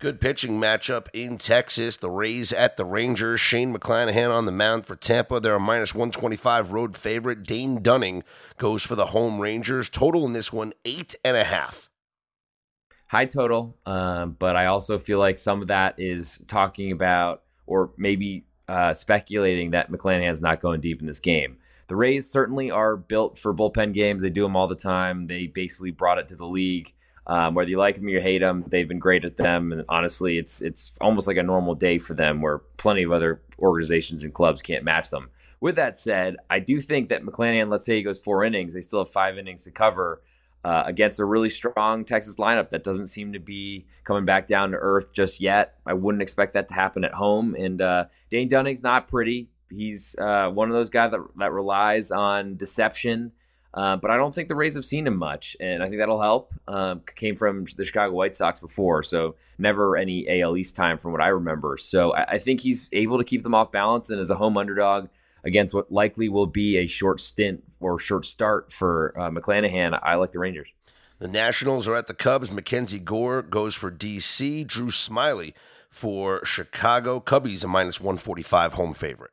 Good 0.00 0.18
pitching 0.18 0.58
matchup 0.58 1.08
in 1.12 1.36
Texas. 1.36 1.98
The 1.98 2.08
Rays 2.08 2.54
at 2.54 2.78
the 2.78 2.86
Rangers. 2.86 3.38
Shane 3.38 3.74
McClanahan 3.74 4.34
on 4.34 4.46
the 4.46 4.50
mound 4.50 4.86
for 4.86 4.96
Tampa. 4.96 5.40
They're 5.40 5.56
a 5.56 5.60
minus 5.60 5.94
125 5.94 6.72
road 6.72 6.96
favorite. 6.96 7.42
Dane 7.42 7.82
Dunning 7.82 8.24
goes 8.56 8.82
for 8.82 8.94
the 8.94 9.04
home 9.06 9.38
Rangers. 9.38 9.90
Total 9.90 10.24
in 10.24 10.32
this 10.32 10.50
one, 10.54 10.72
eight 10.86 11.16
and 11.22 11.36
a 11.36 11.44
half. 11.44 11.90
High 13.08 13.26
total, 13.26 13.76
um, 13.84 14.36
but 14.38 14.56
I 14.56 14.66
also 14.66 14.98
feel 14.98 15.18
like 15.18 15.36
some 15.36 15.60
of 15.60 15.68
that 15.68 15.96
is 15.98 16.40
talking 16.48 16.92
about 16.92 17.42
or 17.66 17.90
maybe 17.98 18.46
uh, 18.68 18.94
speculating 18.94 19.72
that 19.72 19.92
McClanahan's 19.92 20.40
not 20.40 20.60
going 20.60 20.80
deep 20.80 21.00
in 21.02 21.06
this 21.06 21.20
game. 21.20 21.58
The 21.88 21.96
Rays 21.96 22.30
certainly 22.30 22.70
are 22.70 22.96
built 22.96 23.36
for 23.36 23.52
bullpen 23.52 23.92
games. 23.92 24.22
They 24.22 24.30
do 24.30 24.44
them 24.44 24.56
all 24.56 24.66
the 24.66 24.76
time. 24.76 25.26
They 25.26 25.46
basically 25.46 25.90
brought 25.90 26.16
it 26.16 26.28
to 26.28 26.36
the 26.36 26.46
league. 26.46 26.94
Um, 27.26 27.54
whether 27.54 27.70
you 27.70 27.78
like 27.78 27.96
them 27.96 28.06
or 28.06 28.10
you 28.10 28.20
hate 28.20 28.38
them, 28.38 28.64
they've 28.66 28.88
been 28.88 28.98
great 28.98 29.24
at 29.24 29.36
them. 29.36 29.72
And 29.72 29.84
honestly, 29.88 30.38
it's 30.38 30.62
it's 30.62 30.92
almost 31.00 31.26
like 31.28 31.36
a 31.36 31.42
normal 31.42 31.74
day 31.74 31.98
for 31.98 32.14
them, 32.14 32.40
where 32.40 32.58
plenty 32.76 33.02
of 33.02 33.12
other 33.12 33.40
organizations 33.58 34.22
and 34.22 34.32
clubs 34.32 34.62
can't 34.62 34.84
match 34.84 35.10
them. 35.10 35.30
With 35.60 35.76
that 35.76 35.98
said, 35.98 36.36
I 36.48 36.58
do 36.58 36.80
think 36.80 37.10
that 37.10 37.22
McClanahan, 37.22 37.70
let's 37.70 37.84
say 37.84 37.96
he 37.96 38.02
goes 38.02 38.18
four 38.18 38.44
innings, 38.44 38.72
they 38.72 38.80
still 38.80 39.00
have 39.00 39.10
five 39.10 39.36
innings 39.36 39.64
to 39.64 39.70
cover 39.70 40.22
uh, 40.64 40.84
against 40.86 41.20
a 41.20 41.24
really 41.24 41.50
strong 41.50 42.04
Texas 42.04 42.36
lineup 42.36 42.70
that 42.70 42.82
doesn't 42.82 43.08
seem 43.08 43.32
to 43.32 43.38
be 43.38 43.86
coming 44.04 44.24
back 44.24 44.46
down 44.46 44.70
to 44.70 44.76
earth 44.76 45.12
just 45.12 45.40
yet. 45.40 45.74
I 45.86 45.94
wouldn't 45.94 46.22
expect 46.22 46.54
that 46.54 46.68
to 46.68 46.74
happen 46.74 47.04
at 47.04 47.14
home. 47.14 47.54
And 47.54 47.80
uh, 47.80 48.06
Dane 48.28 48.48
Dunning's 48.48 48.82
not 48.82 49.08
pretty. 49.08 49.48
He's 49.70 50.16
uh, 50.18 50.50
one 50.50 50.68
of 50.68 50.74
those 50.74 50.90
guys 50.90 51.12
that, 51.12 51.20
that 51.36 51.52
relies 51.52 52.10
on 52.10 52.56
deception 52.56 53.32
uh, 53.72 53.96
but 53.96 54.10
I 54.10 54.16
don't 54.16 54.34
think 54.34 54.48
the 54.48 54.54
Rays 54.54 54.74
have 54.74 54.84
seen 54.84 55.06
him 55.06 55.16
much, 55.16 55.56
and 55.60 55.82
I 55.82 55.86
think 55.86 55.98
that'll 55.98 56.20
help. 56.20 56.52
Um, 56.66 57.02
came 57.14 57.36
from 57.36 57.66
the 57.76 57.84
Chicago 57.84 58.14
White 58.14 58.34
Sox 58.34 58.58
before, 58.58 59.02
so 59.02 59.36
never 59.58 59.96
any 59.96 60.42
AL 60.42 60.56
East 60.56 60.74
time 60.74 60.98
from 60.98 61.12
what 61.12 61.20
I 61.20 61.28
remember. 61.28 61.78
So 61.78 62.12
I, 62.12 62.32
I 62.32 62.38
think 62.38 62.60
he's 62.60 62.88
able 62.92 63.18
to 63.18 63.24
keep 63.24 63.42
them 63.42 63.54
off 63.54 63.70
balance, 63.70 64.10
and 64.10 64.18
as 64.18 64.30
a 64.30 64.34
home 64.34 64.56
underdog 64.56 65.08
against 65.44 65.74
what 65.74 65.90
likely 65.92 66.28
will 66.28 66.46
be 66.46 66.78
a 66.78 66.86
short 66.86 67.20
stint 67.20 67.62
or 67.78 67.98
short 67.98 68.26
start 68.26 68.72
for 68.72 69.14
uh, 69.16 69.30
McClanahan, 69.30 69.98
I 70.02 70.16
like 70.16 70.32
the 70.32 70.38
Rangers. 70.38 70.68
The 71.20 71.28
Nationals 71.28 71.86
are 71.86 71.94
at 71.94 72.06
the 72.06 72.14
Cubs. 72.14 72.50
Mackenzie 72.50 72.98
Gore 72.98 73.42
goes 73.42 73.74
for 73.74 73.90
DC. 73.90 74.66
Drew 74.66 74.86
Smyly 74.86 75.52
for 75.90 76.44
Chicago. 76.44 77.20
Cubbies 77.20 77.62
a 77.62 77.68
minus 77.68 78.00
145 78.00 78.72
home 78.72 78.94
favorite. 78.94 79.30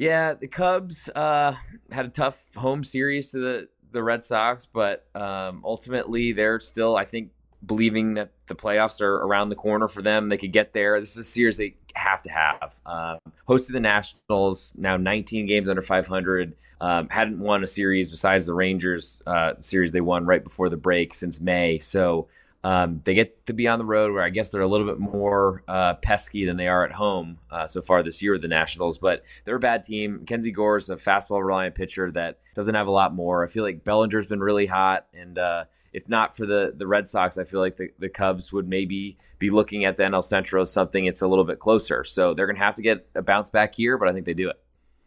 Yeah, 0.00 0.32
the 0.32 0.48
Cubs 0.48 1.10
uh, 1.14 1.54
had 1.90 2.06
a 2.06 2.08
tough 2.08 2.54
home 2.54 2.84
series 2.84 3.32
to 3.32 3.38
the 3.38 3.68
the 3.92 4.02
Red 4.02 4.24
Sox, 4.24 4.64
but 4.64 5.04
um, 5.14 5.60
ultimately 5.62 6.32
they're 6.32 6.58
still, 6.58 6.96
I 6.96 7.04
think, 7.04 7.32
believing 7.66 8.14
that 8.14 8.32
the 8.46 8.54
playoffs 8.54 9.02
are 9.02 9.16
around 9.16 9.50
the 9.50 9.56
corner 9.56 9.88
for 9.88 10.00
them. 10.00 10.30
They 10.30 10.38
could 10.38 10.52
get 10.52 10.72
there. 10.72 10.98
This 10.98 11.10
is 11.10 11.16
a 11.18 11.24
series 11.24 11.58
they 11.58 11.76
have 11.94 12.22
to 12.22 12.30
have. 12.30 12.80
Um, 12.86 13.18
hosted 13.46 13.72
the 13.72 13.80
Nationals, 13.80 14.72
now 14.78 14.96
19 14.96 15.44
games 15.44 15.68
under 15.68 15.82
500. 15.82 16.56
Um, 16.80 17.06
hadn't 17.10 17.38
won 17.38 17.62
a 17.62 17.66
series 17.66 18.08
besides 18.08 18.46
the 18.46 18.54
Rangers 18.54 19.22
uh, 19.26 19.52
series 19.60 19.92
they 19.92 20.00
won 20.00 20.24
right 20.24 20.42
before 20.42 20.70
the 20.70 20.78
break 20.78 21.12
since 21.12 21.42
May. 21.42 21.76
So 21.76 22.28
um, 22.62 23.00
they 23.04 23.14
get 23.14 23.46
to 23.46 23.54
be 23.54 23.66
on 23.66 23.78
the 23.78 23.84
road 23.84 24.12
where 24.12 24.22
I 24.22 24.28
guess 24.28 24.50
they're 24.50 24.60
a 24.60 24.68
little 24.68 24.86
bit 24.86 24.98
more 24.98 25.62
uh, 25.66 25.94
pesky 25.94 26.44
than 26.44 26.58
they 26.58 26.68
are 26.68 26.84
at 26.84 26.92
home 26.92 27.38
uh, 27.50 27.66
so 27.66 27.80
far 27.80 28.02
this 28.02 28.20
year 28.22 28.32
with 28.32 28.42
the 28.42 28.48
Nationals. 28.48 28.98
But 28.98 29.24
they're 29.44 29.56
a 29.56 29.60
bad 29.60 29.82
team. 29.82 30.24
Kenzie 30.26 30.52
Gore 30.52 30.76
is 30.76 30.90
a 30.90 30.96
fastball 30.96 31.44
reliant 31.44 31.74
pitcher 31.74 32.10
that 32.12 32.38
doesn't 32.54 32.74
have 32.74 32.86
a 32.86 32.90
lot 32.92 33.14
more. 33.14 33.42
I 33.42 33.46
feel 33.46 33.64
like 33.64 33.82
Bellinger's 33.82 34.26
been 34.26 34.40
really 34.40 34.66
hot, 34.66 35.06
and 35.14 35.38
uh, 35.38 35.64
if 35.94 36.08
not 36.08 36.36
for 36.36 36.44
the 36.44 36.74
the 36.76 36.86
Red 36.86 37.08
Sox, 37.08 37.38
I 37.38 37.44
feel 37.44 37.60
like 37.60 37.76
the, 37.76 37.90
the 37.98 38.10
Cubs 38.10 38.52
would 38.52 38.68
maybe 38.68 39.16
be 39.38 39.48
looking 39.48 39.86
at 39.86 39.96
the 39.96 40.02
NL 40.02 40.22
Central 40.22 40.62
as 40.62 40.72
something 40.72 41.06
it's 41.06 41.22
a 41.22 41.28
little 41.28 41.44
bit 41.44 41.60
closer. 41.60 42.04
So 42.04 42.34
they're 42.34 42.46
going 42.46 42.56
to 42.56 42.64
have 42.64 42.76
to 42.76 42.82
get 42.82 43.06
a 43.14 43.22
bounce 43.22 43.48
back 43.48 43.74
here, 43.74 43.96
but 43.96 44.08
I 44.08 44.12
think 44.12 44.26
they 44.26 44.34
do 44.34 44.50
it. 44.50 44.60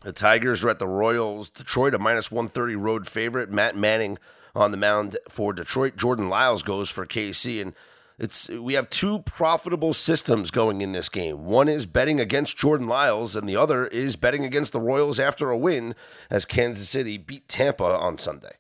The 0.04 0.14
Tigers 0.14 0.64
are 0.64 0.70
at 0.70 0.80
the 0.80 0.88
Royals. 0.88 1.50
Detroit, 1.50 1.94
a 1.94 2.00
minus 2.00 2.32
130 2.32 2.76
road 2.76 3.08
favorite. 3.08 3.50
Matt 3.50 3.76
Manning 3.76 4.18
on 4.54 4.72
the 4.72 4.78
mound 4.78 5.18
for 5.30 5.54
Detroit. 5.54 5.96
Jordan 5.96 6.30
Lyles 6.30 6.62
goes 6.62 6.90
for 6.90 7.06
KC. 7.06 7.62
And 7.62 7.74
it's 8.20 8.50
we 8.50 8.74
have 8.76 8.90
two 8.90 9.20
profitable 9.20 9.94
systems 9.94 10.52
going 10.52 10.82
in 10.82 10.92
this 10.92 11.10
game. 11.10 11.46
One 11.46 11.68
is 11.68 11.86
betting 11.86 12.20
against 12.20 12.58
Jordan 12.58 12.88
Lyles, 12.88 13.36
and 13.36 13.50
the 13.50 13.56
other 13.56 13.88
is 13.88 14.16
betting 14.16 14.46
against 14.46 14.74
the 14.74 14.80
Royals 14.80 15.20
after 15.20 15.50
a 15.50 15.58
win 15.58 15.96
as 16.30 16.46
Kansas 16.46 16.90
City 16.90 17.18
beat 17.18 17.48
Tampa 17.48 17.84
on 17.84 18.18
Sunday. 18.18 18.58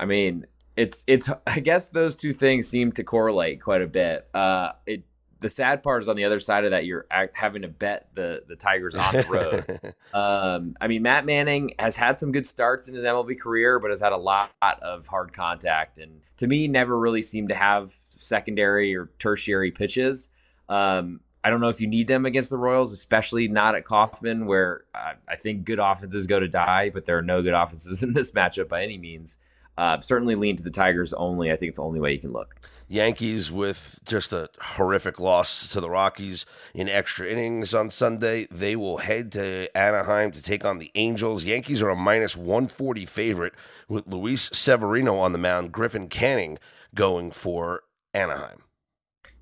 I 0.00 0.06
mean, 0.06 0.46
it's 0.76 1.04
it's 1.06 1.28
I 1.46 1.60
guess 1.60 1.90
those 1.90 2.16
two 2.16 2.32
things 2.32 2.66
seem 2.68 2.92
to 2.92 3.04
correlate 3.04 3.60
quite 3.60 3.82
a 3.82 3.86
bit. 3.86 4.28
Uh, 4.32 4.72
it 4.86 5.02
the 5.40 5.48
sad 5.48 5.82
part 5.82 6.02
is 6.02 6.08
on 6.08 6.16
the 6.16 6.24
other 6.24 6.40
side 6.40 6.64
of 6.64 6.72
that 6.72 6.84
you're 6.84 7.06
having 7.32 7.62
to 7.62 7.68
bet 7.68 8.08
the 8.14 8.42
the 8.48 8.56
Tigers 8.56 8.94
on 8.94 9.14
the 9.14 9.26
road. 9.28 9.94
um, 10.14 10.74
I 10.80 10.88
mean, 10.88 11.02
Matt 11.02 11.24
Manning 11.26 11.74
has 11.78 11.96
had 11.96 12.18
some 12.18 12.32
good 12.32 12.46
starts 12.46 12.88
in 12.88 12.94
his 12.94 13.04
MLB 13.04 13.38
career, 13.40 13.78
but 13.78 13.90
has 13.90 14.00
had 14.00 14.12
a 14.12 14.16
lot 14.16 14.50
of 14.62 15.06
hard 15.06 15.32
contact, 15.32 15.98
and 15.98 16.20
to 16.38 16.46
me, 16.46 16.68
never 16.68 16.98
really 16.98 17.22
seemed 17.22 17.50
to 17.50 17.54
have 17.54 17.90
secondary 17.90 18.94
or 18.96 19.10
tertiary 19.18 19.70
pitches. 19.70 20.28
Um, 20.68 21.20
I 21.44 21.50
don't 21.50 21.60
know 21.60 21.68
if 21.68 21.80
you 21.80 21.86
need 21.86 22.08
them 22.08 22.26
against 22.26 22.50
the 22.50 22.58
Royals, 22.58 22.92
especially 22.92 23.48
not 23.48 23.74
at 23.74 23.84
Kauffman, 23.84 24.46
where 24.46 24.84
uh, 24.94 25.14
I 25.28 25.36
think 25.36 25.64
good 25.64 25.78
offenses 25.78 26.26
go 26.26 26.40
to 26.40 26.48
die, 26.48 26.90
but 26.90 27.04
there 27.04 27.16
are 27.16 27.22
no 27.22 27.42
good 27.42 27.54
offenses 27.54 28.02
in 28.02 28.12
this 28.12 28.32
matchup 28.32 28.68
by 28.68 28.82
any 28.82 28.98
means. 28.98 29.38
Uh, 29.76 30.00
certainly 30.00 30.34
lean 30.34 30.56
to 30.56 30.62
the 30.64 30.70
Tigers 30.70 31.12
only. 31.12 31.52
I 31.52 31.56
think 31.56 31.70
it's 31.70 31.78
the 31.78 31.84
only 31.84 32.00
way 32.00 32.12
you 32.12 32.18
can 32.18 32.32
look. 32.32 32.56
Yankees 32.88 33.52
with 33.52 34.00
just 34.06 34.32
a 34.32 34.48
horrific 34.60 35.20
loss 35.20 35.68
to 35.72 35.80
the 35.80 35.90
Rockies 35.90 36.46
in 36.72 36.88
extra 36.88 37.28
innings 37.28 37.74
on 37.74 37.90
Sunday. 37.90 38.48
They 38.50 38.76
will 38.76 38.98
head 38.98 39.30
to 39.32 39.68
Anaheim 39.76 40.30
to 40.30 40.42
take 40.42 40.64
on 40.64 40.78
the 40.78 40.90
Angels. 40.94 41.44
Yankees 41.44 41.82
are 41.82 41.90
a 41.90 41.96
minus 41.96 42.34
140 42.34 43.04
favorite 43.04 43.52
with 43.88 44.06
Luis 44.06 44.48
Severino 44.54 45.18
on 45.18 45.32
the 45.32 45.38
mound, 45.38 45.70
Griffin 45.70 46.08
Canning 46.08 46.58
going 46.94 47.30
for 47.30 47.82
Anaheim. 48.14 48.62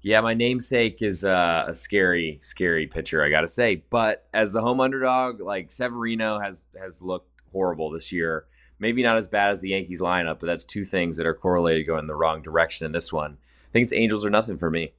Yeah, 0.03 0.21
my 0.21 0.35
namesake 0.35 1.01
is 1.01 1.25
uh, 1.25 1.65
a 1.69 1.75
scary, 1.75 2.39
scary 2.41 2.89
pitcher, 2.89 3.25
I 3.25 3.31
got 3.31 3.43
to 3.43 3.49
say. 3.49 3.85
But 3.91 4.27
as 4.35 4.53
the 4.53 4.61
home 4.61 4.81
underdog, 4.81 5.41
like 5.41 5.71
Severino 5.71 6.41
has 6.41 6.65
has 6.81 7.01
looked 7.01 7.31
horrible 7.53 7.91
this 7.91 8.11
year 8.13 8.47
maybe 8.79 9.03
not 9.03 9.17
as 9.17 9.29
bad 9.29 9.51
as 9.51 9.61
the 9.61 9.71
Yankees 9.71 10.01
lineup, 10.01 10.39
but 10.41 10.47
that's 10.47 10.65
two 10.65 10.85
things 10.85 11.17
that 11.17 11.27
are 11.27 11.35
correlated 11.35 11.87
going 11.87 12.01
in 12.01 12.07
the 12.07 12.15
wrong 12.15 12.43
direction 12.43 12.87
in 12.87 12.93
this 12.93 13.13
one. 13.13 13.39
I 13.69 13.73
think 13.73 13.85
it's 13.85 13.93
Angels 13.93 14.25
or 14.25 14.31
nothing 14.31 14.59
for 14.59 14.71
me. 14.71 14.93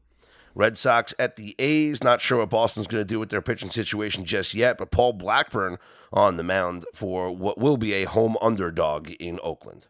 Red 0.56 0.78
Sox 0.78 1.14
at 1.20 1.36
the 1.36 1.56
A's. 1.60 2.04
Not 2.04 2.20
sure 2.20 2.40
what 2.40 2.50
Boston's 2.50 2.88
going 2.88 3.02
to 3.02 3.08
do 3.08 3.20
with 3.20 3.30
their 3.30 3.44
pitching 3.44 3.70
situation 3.70 4.26
just 4.26 4.56
yet, 4.56 4.78
but 4.78 4.90
Paul 4.90 5.14
Blackburn 5.14 5.78
on 6.12 6.38
the 6.38 6.44
mound 6.44 6.86
for 6.94 7.32
what 7.32 7.60
will 7.60 7.78
be 7.78 7.94
a 7.94 8.06
home 8.06 8.36
underdog 8.42 9.12
in 9.20 9.40
Oakland. 9.44 9.86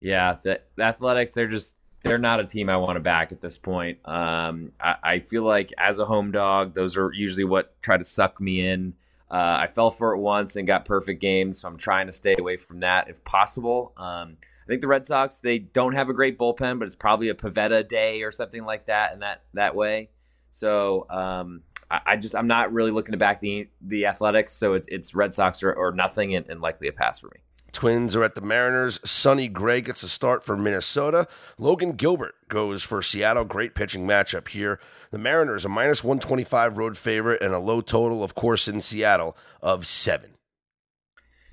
Yeah, 0.00 0.36
the, 0.42 0.60
the 0.76 0.82
Athletics, 0.82 1.32
they're 1.32 1.48
just 1.48 1.78
they're 2.02 2.18
not 2.18 2.40
a 2.40 2.46
team 2.46 2.68
I 2.68 2.76
want 2.76 2.96
to 2.96 3.00
back 3.00 3.32
at 3.32 3.40
this 3.40 3.58
point. 3.58 3.98
Um, 4.06 4.72
I, 4.80 4.96
I, 5.02 5.18
feel 5.18 5.42
like 5.42 5.72
as 5.76 5.98
a 5.98 6.06
home 6.06 6.32
dog, 6.32 6.72
those 6.72 6.96
are 6.96 7.12
usually 7.12 7.44
what 7.44 7.80
try 7.82 7.98
to 7.98 8.04
suck 8.04 8.40
me 8.40 8.66
in. 8.66 8.94
Uh, 9.30 9.58
I 9.60 9.66
fell 9.68 9.90
for 9.90 10.12
it 10.14 10.18
once 10.18 10.56
and 10.56 10.66
got 10.66 10.84
perfect 10.84 11.20
games, 11.20 11.60
so 11.60 11.68
I'm 11.68 11.76
trying 11.76 12.06
to 12.06 12.12
stay 12.12 12.34
away 12.38 12.56
from 12.56 12.80
that 12.80 13.08
if 13.08 13.22
possible. 13.24 13.92
Um, 13.96 14.36
I 14.42 14.66
think 14.66 14.80
the 14.80 14.88
Red 14.88 15.06
Sox 15.06 15.40
they 15.40 15.58
don't 15.58 15.94
have 15.94 16.08
a 16.08 16.12
great 16.12 16.38
bullpen, 16.38 16.78
but 16.78 16.86
it's 16.86 16.96
probably 16.96 17.28
a 17.28 17.34
Pivetta 17.34 17.86
day 17.86 18.22
or 18.22 18.30
something 18.30 18.64
like 18.64 18.86
that 18.86 19.12
in 19.12 19.20
that 19.20 19.42
that 19.54 19.76
way. 19.76 20.10
So 20.50 21.06
um, 21.10 21.62
I, 21.90 22.00
I, 22.06 22.16
just 22.16 22.34
I'm 22.34 22.48
not 22.48 22.72
really 22.72 22.90
looking 22.90 23.12
to 23.12 23.18
back 23.18 23.40
the 23.40 23.68
the 23.80 24.06
Athletics, 24.06 24.52
so 24.52 24.74
it's 24.74 24.88
it's 24.88 25.14
Red 25.14 25.32
Sox 25.32 25.62
or, 25.62 25.72
or 25.72 25.92
nothing 25.92 26.34
and, 26.34 26.48
and 26.48 26.60
likely 26.60 26.88
a 26.88 26.92
pass 26.92 27.20
for 27.20 27.26
me. 27.26 27.40
Twins 27.72 28.16
are 28.16 28.24
at 28.24 28.34
the 28.34 28.40
Mariners. 28.40 29.00
Sonny 29.04 29.48
Gray 29.48 29.80
gets 29.80 30.02
a 30.02 30.08
start 30.08 30.44
for 30.44 30.56
Minnesota. 30.56 31.26
Logan 31.58 31.92
Gilbert 31.92 32.34
goes 32.48 32.82
for 32.82 33.02
Seattle. 33.02 33.44
Great 33.44 33.74
pitching 33.74 34.06
matchup 34.06 34.48
here. 34.48 34.80
The 35.10 35.18
Mariners, 35.18 35.64
a 35.64 35.68
minus 35.68 36.04
125 36.04 36.76
road 36.76 36.96
favorite 36.96 37.42
and 37.42 37.54
a 37.54 37.58
low 37.58 37.80
total, 37.80 38.22
of 38.22 38.34
course, 38.34 38.68
in 38.68 38.80
Seattle 38.80 39.36
of 39.62 39.86
seven. 39.86 40.30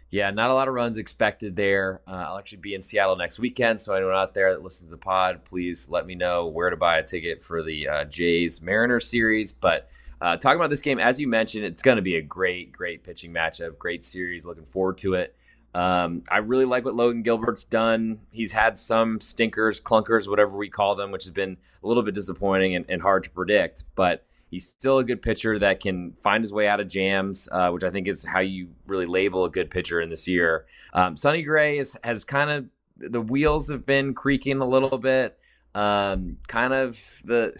Yeah, 0.10 0.32
not 0.32 0.50
a 0.50 0.54
lot 0.54 0.70
of 0.70 0.74
runs 0.74 0.98
expected 0.98 1.56
there. 1.56 2.02
Uh, 2.08 2.12
I'll 2.12 2.38
actually 2.38 2.60
be 2.60 2.74
in 2.74 2.82
Seattle 2.82 3.18
next 3.18 3.40
weekend, 3.40 3.80
so 3.80 3.94
anyone 3.94 4.16
out 4.16 4.34
there 4.34 4.54
that 4.54 4.64
listens 4.64 4.88
to 4.88 4.92
the 4.92 4.98
pod, 4.98 5.44
please 5.44 5.90
let 5.90 6.06
me 6.06 6.16
know 6.16 6.48
where 6.48 6.70
to 6.70 6.78
buy 6.78 7.00
a 7.00 7.04
ticket 7.04 7.42
for 7.42 7.62
the 7.62 7.90
uh, 7.90 8.06
Jays 8.06 8.62
Mariners 8.62 9.10
series. 9.10 9.52
But 9.52 9.90
uh, 10.22 10.38
talking 10.38 10.60
about 10.60 10.70
this 10.70 10.82
game, 10.82 10.98
as 10.98 11.20
you 11.20 11.28
mentioned, 11.28 11.66
it's 11.66 11.82
going 11.82 11.98
to 11.98 12.02
be 12.02 12.16
a 12.16 12.22
great, 12.22 12.72
great 12.72 13.04
pitching 13.04 13.34
matchup, 13.34 13.78
great 13.78 14.02
series. 14.04 14.46
Looking 14.46 14.64
forward 14.64 14.98
to 15.00 15.16
it. 15.16 15.36
Um, 15.78 16.24
I 16.28 16.40
really 16.40 16.66
like 16.66 16.86
what 16.86 16.96
Logan 16.96 17.22
Gilbert's 17.22 17.64
done. 17.64 18.22
He's 18.32 18.52
had 18.52 18.76
some 18.80 19.20
stinkers, 19.20 19.80
clunkers, 19.80 20.28
whatever 20.28 20.58
we 20.58 20.70
call 20.70 20.96
them, 20.96 21.12
which 21.12 21.26
has 21.26 21.32
been 21.32 21.56
a 21.84 21.88
little 21.88 22.02
bit 22.02 22.16
disappointing 22.16 22.76
and, 22.76 22.84
and 22.90 23.00
hard 23.00 23.26
to 23.26 23.30
predict. 23.30 23.84
But 23.94 24.26
he's 24.50 24.68
still 24.68 24.98
a 24.98 25.04
good 25.04 25.22
pitcher 25.22 25.60
that 25.60 25.80
can 25.80 26.14
find 26.24 26.44
his 26.44 26.52
way 26.52 26.68
out 26.68 26.80
of 26.80 26.88
jams, 26.88 27.48
uh, 27.52 27.70
which 27.70 27.84
I 27.84 27.92
think 27.92 28.08
is 28.08 28.24
how 28.24 28.40
you 28.40 28.70
really 28.88 29.06
label 29.06 29.46
a 29.46 29.52
good 29.52 29.70
pitcher 29.70 30.02
in 30.02 30.10
this 30.10 30.28
year. 30.28 30.66
Um, 30.94 31.16
Sonny 31.16 31.44
Gray 31.44 31.78
is, 31.78 31.96
has 32.04 32.24
kind 32.24 32.50
of 32.50 32.66
the 32.98 33.22
wheels 33.22 33.70
have 33.70 33.86
been 33.86 34.16
creaking 34.16 34.58
a 34.58 34.66
little 34.66 34.98
bit. 34.98 35.38
Um, 35.76 36.38
kind 36.48 36.74
of 36.74 37.22
the 37.24 37.56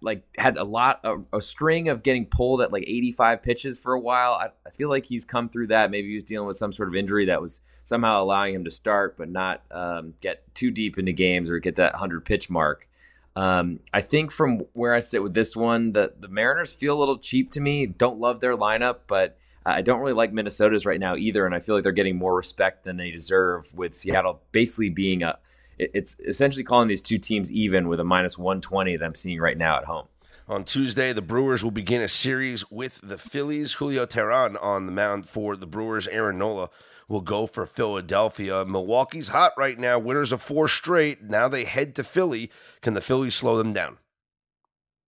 like 0.00 0.22
had 0.38 0.56
a 0.56 0.64
lot 0.64 1.00
a, 1.04 1.16
a, 1.36 1.40
string 1.40 1.88
of 1.88 2.02
getting 2.02 2.24
pulled 2.24 2.62
at 2.62 2.72
like 2.72 2.84
85 2.86 3.42
pitches 3.42 3.78
for 3.78 3.92
a 3.92 4.00
while. 4.00 4.32
I, 4.32 4.48
I, 4.66 4.70
feel 4.70 4.88
like 4.88 5.04
he's 5.04 5.24
come 5.24 5.48
through 5.48 5.66
that. 5.68 5.90
Maybe 5.90 6.08
he 6.08 6.14
was 6.14 6.24
dealing 6.24 6.46
with 6.46 6.56
some 6.56 6.72
sort 6.72 6.88
of 6.88 6.96
injury 6.96 7.26
that 7.26 7.42
was 7.42 7.60
somehow 7.82 8.22
allowing 8.22 8.54
him 8.54 8.64
to 8.64 8.70
start, 8.70 9.18
but 9.18 9.28
not 9.28 9.62
um, 9.70 10.14
get 10.20 10.42
too 10.54 10.70
deep 10.70 10.98
into 10.98 11.12
games 11.12 11.50
or 11.50 11.58
get 11.58 11.76
that 11.76 11.92
100 11.92 12.24
pitch 12.24 12.48
mark. 12.48 12.88
Um, 13.36 13.80
I 13.92 14.00
think 14.00 14.32
from 14.32 14.60
where 14.72 14.94
I 14.94 15.00
sit 15.00 15.22
with 15.22 15.34
this 15.34 15.54
one, 15.54 15.92
the 15.92 16.14
the 16.18 16.28
Mariners 16.28 16.72
feel 16.72 16.96
a 16.96 17.00
little 17.00 17.18
cheap 17.18 17.50
to 17.52 17.60
me. 17.60 17.86
Don't 17.86 18.18
love 18.18 18.40
their 18.40 18.56
lineup, 18.56 19.00
but 19.06 19.36
I 19.66 19.82
don't 19.82 20.00
really 20.00 20.14
like 20.14 20.32
Minnesota's 20.32 20.86
right 20.86 21.00
now 21.00 21.16
either, 21.16 21.44
and 21.44 21.54
I 21.54 21.60
feel 21.60 21.74
like 21.74 21.82
they're 21.82 21.92
getting 21.92 22.16
more 22.16 22.34
respect 22.34 22.84
than 22.84 22.96
they 22.96 23.10
deserve. 23.10 23.74
With 23.74 23.94
Seattle 23.94 24.40
basically 24.52 24.88
being 24.88 25.22
a 25.22 25.38
it's 25.78 26.18
essentially 26.20 26.64
calling 26.64 26.88
these 26.88 27.02
two 27.02 27.18
teams 27.18 27.52
even 27.52 27.88
with 27.88 28.00
a 28.00 28.04
minus 28.04 28.38
120 28.38 28.96
that 28.96 29.04
I'm 29.04 29.14
seeing 29.14 29.40
right 29.40 29.58
now 29.58 29.76
at 29.76 29.84
home. 29.84 30.06
On 30.48 30.62
Tuesday, 30.62 31.12
the 31.12 31.22
Brewers 31.22 31.64
will 31.64 31.72
begin 31.72 32.00
a 32.00 32.08
series 32.08 32.70
with 32.70 33.00
the 33.02 33.18
Phillies. 33.18 33.74
Julio 33.74 34.06
Teheran 34.06 34.56
on 34.62 34.86
the 34.86 34.92
mound 34.92 35.26
for 35.26 35.56
the 35.56 35.66
Brewers. 35.66 36.06
Aaron 36.06 36.38
Nola 36.38 36.70
will 37.08 37.20
go 37.20 37.46
for 37.46 37.66
Philadelphia. 37.66 38.64
Milwaukee's 38.64 39.28
hot 39.28 39.52
right 39.58 39.76
now. 39.76 39.98
Winners 39.98 40.30
of 40.30 40.40
four 40.40 40.68
straight. 40.68 41.22
Now 41.24 41.48
they 41.48 41.64
head 41.64 41.96
to 41.96 42.04
Philly. 42.04 42.50
Can 42.80 42.94
the 42.94 43.00
Phillies 43.00 43.34
slow 43.34 43.56
them 43.58 43.72
down? 43.72 43.98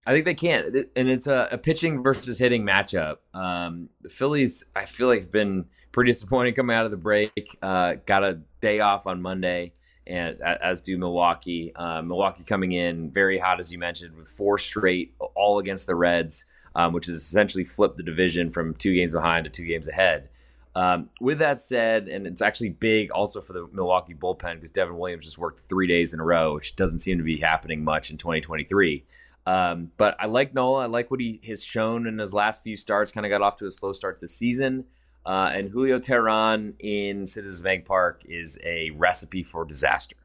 I 0.08 0.14
think 0.14 0.26
they 0.26 0.36
can, 0.36 0.86
and 0.96 1.10
it's 1.10 1.28
a, 1.28 1.50
a 1.52 1.58
pitching 1.58 2.02
versus 2.02 2.40
hitting 2.40 2.64
matchup. 2.64 3.18
Um, 3.34 3.90
the 4.02 4.10
Phillies, 4.10 4.64
I 4.74 4.86
feel 4.86 5.08
like, 5.08 5.20
have 5.20 5.32
been 5.34 5.66
pretty 5.92 6.12
disappointing 6.12 6.54
coming 6.54 6.76
out 6.76 6.86
of 6.86 6.92
the 6.92 6.98
break. 6.98 7.58
Uh, 7.62 7.96
got 8.06 8.24
a 8.24 8.40
day 8.62 8.80
off 8.80 9.06
on 9.06 9.22
Monday 9.22 9.74
and 10.08 10.42
as 10.42 10.82
do 10.82 10.98
Milwaukee. 10.98 11.72
Uh, 11.76 12.02
Milwaukee 12.02 12.44
coming 12.44 12.72
in 12.72 13.12
very 13.12 13.38
hot, 13.38 13.60
as 13.60 13.72
you 13.72 13.78
mentioned, 13.78 14.16
with 14.16 14.28
four 14.28 14.58
straight, 14.58 15.14
all 15.36 15.60
against 15.60 15.88
the 15.88 15.96
Reds, 15.96 16.46
um, 16.76 16.94
which 16.94 17.08
has 17.08 17.18
essentially 17.18 17.64
flipped 17.64 17.98
the 17.98 18.04
division 18.04 18.50
from 18.50 18.74
two 18.74 18.94
games 18.94 19.14
behind 19.14 19.46
to 19.46 19.50
two 19.50 19.66
games 19.66 19.88
ahead. 19.88 20.30
Um, 20.76 21.10
with 21.20 21.40
that 21.40 21.60
said, 21.60 22.08
and 22.08 22.28
it's 22.28 22.42
actually 22.42 22.70
big 22.70 23.10
also 23.10 23.42
for 23.42 23.54
the 23.54 23.68
Milwaukee 23.74 24.14
bullpen 24.14 24.56
because 24.56 24.70
Devin 24.70 24.96
Williams 24.96 25.26
just 25.26 25.40
worked 25.40 25.62
three 25.62 25.88
days 25.88 26.14
in 26.14 26.20
a 26.20 26.24
row, 26.24 26.54
which 26.54 26.76
doesn't 26.76 27.00
seem 27.00 27.18
to 27.18 27.24
be 27.24 27.38
happening 27.38 27.84
much 27.84 28.12
in 28.12 28.18
2023. 28.18 29.04
Um, 29.48 29.92
but 29.98 30.16
I 30.20 30.28
like 30.28 30.54
Nola. 30.54 30.84
I 30.84 30.86
like 30.86 31.10
what 31.10 31.20
he 31.20 31.40
has 31.48 31.64
shown 31.64 32.06
in 32.06 32.20
his 32.20 32.34
last 32.34 32.64
few 32.64 32.76
starts. 32.76 33.12
Kind 33.12 33.26
of 33.26 33.32
got 33.32 33.42
off 33.42 33.56
to 33.58 33.66
a 33.66 33.72
slow 33.72 33.92
start 33.92 34.20
this 34.20 34.36
season. 34.36 34.86
Uh, 35.28 35.52
and 35.54 35.70
Julio 35.70 36.00
Teheran 36.00 36.74
in 36.80 37.28
Citizens 37.28 37.62
Bank 37.62 37.84
Park 37.84 38.24
is 38.26 38.58
a 38.64 38.92
recipe 38.92 39.44
for 39.44 39.66
disaster. 39.66 40.16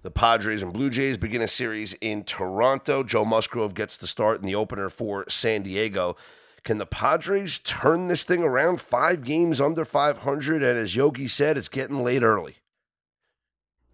The 0.00 0.10
Padres 0.10 0.62
and 0.62 0.72
Blue 0.72 0.88
Jays 0.88 1.18
begin 1.18 1.42
a 1.42 1.48
series 1.48 1.92
in 2.00 2.24
Toronto. 2.24 3.04
Joe 3.04 3.26
Musgrove 3.26 3.74
gets 3.74 3.98
the 3.98 4.06
start 4.06 4.40
in 4.40 4.46
the 4.46 4.54
opener 4.54 4.88
for 4.88 5.28
San 5.28 5.62
Diego. 5.62 6.16
Can 6.64 6.78
the 6.78 6.86
Padres 6.86 7.58
turn 7.58 8.08
this 8.08 8.24
thing 8.24 8.42
around? 8.42 8.80
Five 8.80 9.22
games 9.22 9.60
under 9.60 9.84
500, 9.84 10.62
and 10.62 10.78
as 10.78 10.96
Yogi 10.96 11.28
said, 11.28 11.58
it's 11.58 11.68
getting 11.68 12.02
late 12.02 12.22
early. 12.22 12.56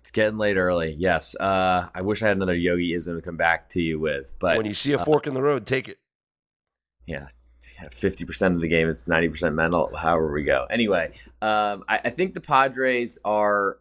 It's 0.00 0.12
getting 0.12 0.38
late 0.38 0.56
early. 0.56 0.94
Yes. 0.96 1.34
Uh, 1.34 1.88
I 1.92 2.02
wish 2.02 2.22
I 2.22 2.28
had 2.28 2.36
another 2.36 2.54
Yogi-ism 2.54 3.16
to 3.16 3.22
come 3.22 3.36
back 3.36 3.68
to 3.70 3.82
you 3.82 3.98
with, 3.98 4.34
but 4.38 4.56
when 4.56 4.66
you 4.66 4.74
see 4.74 4.92
a 4.92 5.04
fork 5.04 5.26
uh, 5.26 5.30
in 5.30 5.34
the 5.34 5.42
road, 5.42 5.66
take 5.66 5.88
it. 5.88 5.98
Yeah, 7.06 7.28
fifty 7.92 8.24
percent 8.24 8.54
of 8.54 8.60
the 8.60 8.68
game 8.68 8.88
is 8.88 9.06
ninety 9.06 9.28
percent 9.28 9.54
mental. 9.54 9.94
However 9.94 10.32
we 10.32 10.44
go. 10.44 10.66
Anyway, 10.70 11.12
um, 11.42 11.84
I, 11.88 12.00
I, 12.04 12.10
think 12.10 12.34
the 12.34 12.40
Padres 12.40 13.18
are 13.24 13.78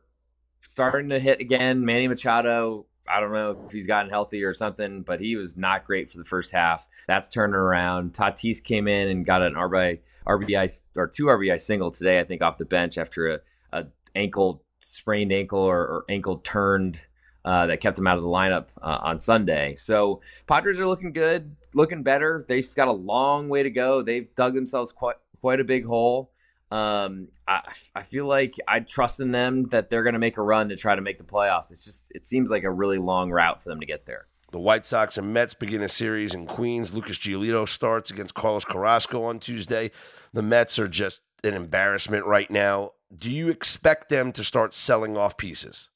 starting 0.62 1.10
to 1.10 1.20
hit 1.20 1.42
again. 1.42 1.86
Manny 1.86 2.08
Machado. 2.08 2.86
I 3.10 3.22
don't 3.22 3.32
know 3.32 3.58
if 3.66 3.72
he's 3.72 3.88
gotten 3.88 4.10
healthy 4.10 4.44
or 4.44 4.54
something, 4.54 5.02
but 5.02 5.22
he 5.22 5.38
was 5.38 5.56
not 5.56 5.86
great 5.86 6.10
for 6.10 6.18
the 6.18 6.26
first 6.26 6.52
half. 6.52 6.90
That's 7.08 7.30
turning 7.30 7.56
around. 7.56 8.12
Tatis 8.12 8.62
came 8.62 8.86
in 8.86 9.08
and 9.08 9.26
got 9.26 9.42
an 9.42 9.54
RBI, 9.54 10.00
RBI 10.28 10.82
or 10.96 11.08
two 11.08 11.26
RBI 11.26 11.62
single 11.62 11.90
today, 11.90 12.20
I 12.20 12.26
think, 12.26 12.42
off 12.42 12.58
the 12.58 12.66
bench 12.66 12.98
after 12.98 13.36
a, 13.36 13.40
a 13.72 13.86
ankle 14.14 14.64
sprained 14.82 15.32
ankle 15.32 15.60
or, 15.60 15.80
or 15.80 16.06
ankle 16.10 16.40
turned 16.40 17.00
uh, 17.48 17.66
that 17.66 17.80
kept 17.80 17.98
him 17.98 18.06
out 18.06 18.18
of 18.18 18.24
the 18.24 18.30
lineup 18.30 18.68
uh, 18.82 19.00
on 19.02 19.22
Sunday. 19.22 19.74
So 19.76 20.20
Padres 20.48 20.82
are 20.82 20.86
looking 20.86 21.14
good, 21.14 21.56
looking 21.74 22.04
better. 22.04 22.44
They've 22.46 22.76
got 22.76 22.90
a 22.90 22.92
long 22.94 23.48
way 23.48 23.64
to 23.64 23.70
go. 23.70 24.02
They've 24.02 24.28
dug 24.36 24.54
themselves 24.54 24.92
quite 24.92 25.16
quite 25.40 25.62
a 25.62 25.64
big 25.64 25.86
hole. 25.86 26.32
Um, 26.72 27.30
I, 27.48 27.62
I 27.96 28.02
feel 28.02 28.26
like 28.26 28.56
I 28.68 28.82
trust 28.82 29.22
in 29.22 29.32
them 29.32 29.64
that 29.70 29.90
they're 29.90 30.04
going 30.04 30.12
to 30.12 30.20
make 30.20 30.36
a 30.36 30.42
run 30.42 30.68
to 30.68 30.76
try 30.76 30.94
to 30.94 31.02
make 31.02 31.18
the 31.18 31.24
playoffs. 31.24 31.72
It's 31.72 31.86
just 31.86 32.12
it 32.14 32.26
seems 32.26 32.52
like 32.52 32.64
a 32.64 32.72
really 32.72 32.98
long 32.98 33.32
route 33.32 33.64
for 33.64 33.70
them 33.70 33.80
to 33.80 33.86
get 33.86 34.06
there. 34.06 34.28
The 34.52 34.60
White 34.60 34.86
Sox 34.86 35.18
and 35.18 35.34
Mets 35.34 35.54
begin 35.54 35.82
a 35.82 35.90
series 35.90 36.34
in 36.34 36.48
Queens. 36.48 36.94
Lucas 36.94 37.18
Giolito 37.18 37.66
starts 37.66 38.12
against 38.12 38.34
Carlos 38.34 38.66
Carrasco 38.66 39.24
on 39.24 39.40
Tuesday. 39.40 39.92
The 40.34 40.42
Mets 40.42 40.78
are 40.80 40.90
just 40.90 41.22
an 41.46 41.54
embarrassment 41.54 42.26
right 42.26 42.52
now. 42.52 42.92
Do 43.18 43.32
you 43.32 43.48
expect 43.48 44.10
them 44.10 44.34
to 44.34 44.44
start 44.44 44.74
selling 44.74 45.16
off 45.16 45.38
pieces? 45.38 45.92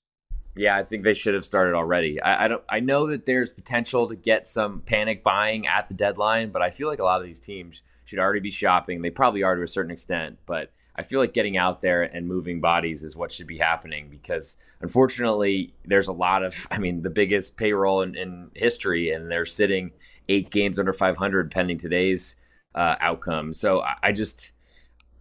Yeah, 0.55 0.75
I 0.75 0.83
think 0.83 1.03
they 1.03 1.13
should 1.13 1.33
have 1.33 1.45
started 1.45 1.75
already. 1.75 2.21
I, 2.21 2.45
I, 2.45 2.47
don't. 2.47 2.63
I 2.69 2.79
know 2.81 3.07
that 3.07 3.25
there's 3.25 3.53
potential 3.53 4.07
to 4.09 4.15
get 4.15 4.47
some 4.47 4.81
panic 4.81 5.23
buying 5.23 5.67
at 5.67 5.87
the 5.87 5.93
deadline, 5.93 6.51
but 6.51 6.61
I 6.61 6.69
feel 6.69 6.89
like 6.89 6.99
a 6.99 7.03
lot 7.03 7.21
of 7.21 7.25
these 7.25 7.39
teams 7.39 7.83
should 8.05 8.19
already 8.19 8.41
be 8.41 8.51
shopping. 8.51 9.01
They 9.01 9.11
probably 9.11 9.43
are 9.43 9.55
to 9.55 9.63
a 9.63 9.67
certain 9.67 9.91
extent, 9.91 10.39
but 10.45 10.73
I 10.95 11.03
feel 11.03 11.19
like 11.19 11.33
getting 11.33 11.55
out 11.55 11.79
there 11.79 12.03
and 12.03 12.27
moving 12.27 12.59
bodies 12.59 13.01
is 13.01 13.15
what 13.15 13.31
should 13.31 13.47
be 13.47 13.57
happening 13.57 14.09
because 14.09 14.57
unfortunately, 14.81 15.73
there's 15.85 16.09
a 16.09 16.13
lot 16.13 16.43
of. 16.43 16.67
I 16.69 16.79
mean, 16.79 17.01
the 17.01 17.09
biggest 17.09 17.55
payroll 17.55 18.01
in, 18.01 18.15
in 18.15 18.51
history, 18.53 19.11
and 19.11 19.31
they're 19.31 19.45
sitting 19.45 19.91
eight 20.27 20.49
games 20.49 20.79
under 20.79 20.91
500 20.91 21.49
pending 21.49 21.77
today's 21.77 22.35
uh, 22.75 22.95
outcome. 22.99 23.53
So 23.53 23.81
I, 23.81 23.95
I 24.03 24.11
just. 24.11 24.51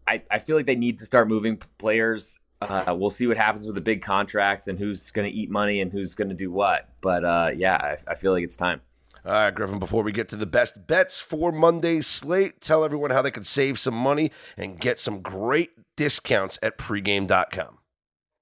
I, 0.09 0.23
I 0.29 0.41
feel 0.41 0.57
like 0.57 0.67
they 0.67 0.75
need 0.75 0.99
to 0.99 1.07
start 1.07 1.29
moving 1.29 1.59
players 1.79 2.40
uh, 2.61 2.95
we'll 2.97 3.11
see 3.11 3.27
what 3.27 3.37
happens 3.37 3.67
with 3.67 3.75
the 3.75 3.81
big 3.81 4.03
contracts 4.03 4.69
and 4.69 4.79
who's 4.79 5.11
going 5.11 5.31
to 5.31 5.37
eat 5.37 5.51
money 5.51 5.81
and 5.81 5.91
who's 5.91 6.15
going 6.15 6.29
to 6.29 6.35
do 6.35 6.51
what. 6.51 6.89
But 7.01 7.25
uh, 7.25 7.51
yeah, 7.57 7.77
I, 7.77 7.97
I, 8.09 8.15
feel 8.15 8.33
like 8.33 8.45
it's 8.45 8.57
time. 8.57 8.81
All 9.25 9.33
right, 9.33 9.55
Griffin, 9.55 9.79
before 9.79 10.03
we 10.03 10.13
get 10.13 10.29
to 10.29 10.37
the 10.37 10.47
best 10.47 10.87
bets 10.87 11.21
for 11.21 11.53
Monday's 11.53 12.07
slate, 12.07 12.61
tell 12.61 12.85
everyone 12.85 13.11
how 13.11 13.23
they 13.23 13.31
can 13.31 13.45
save 13.45 13.79
some 13.79 13.95
money 13.95 14.31
and 14.57 14.79
get 14.79 15.01
some 15.01 15.21
great 15.21 15.71
discounts 15.97 16.59
at 16.63 16.79
pregame.com. 16.79 17.79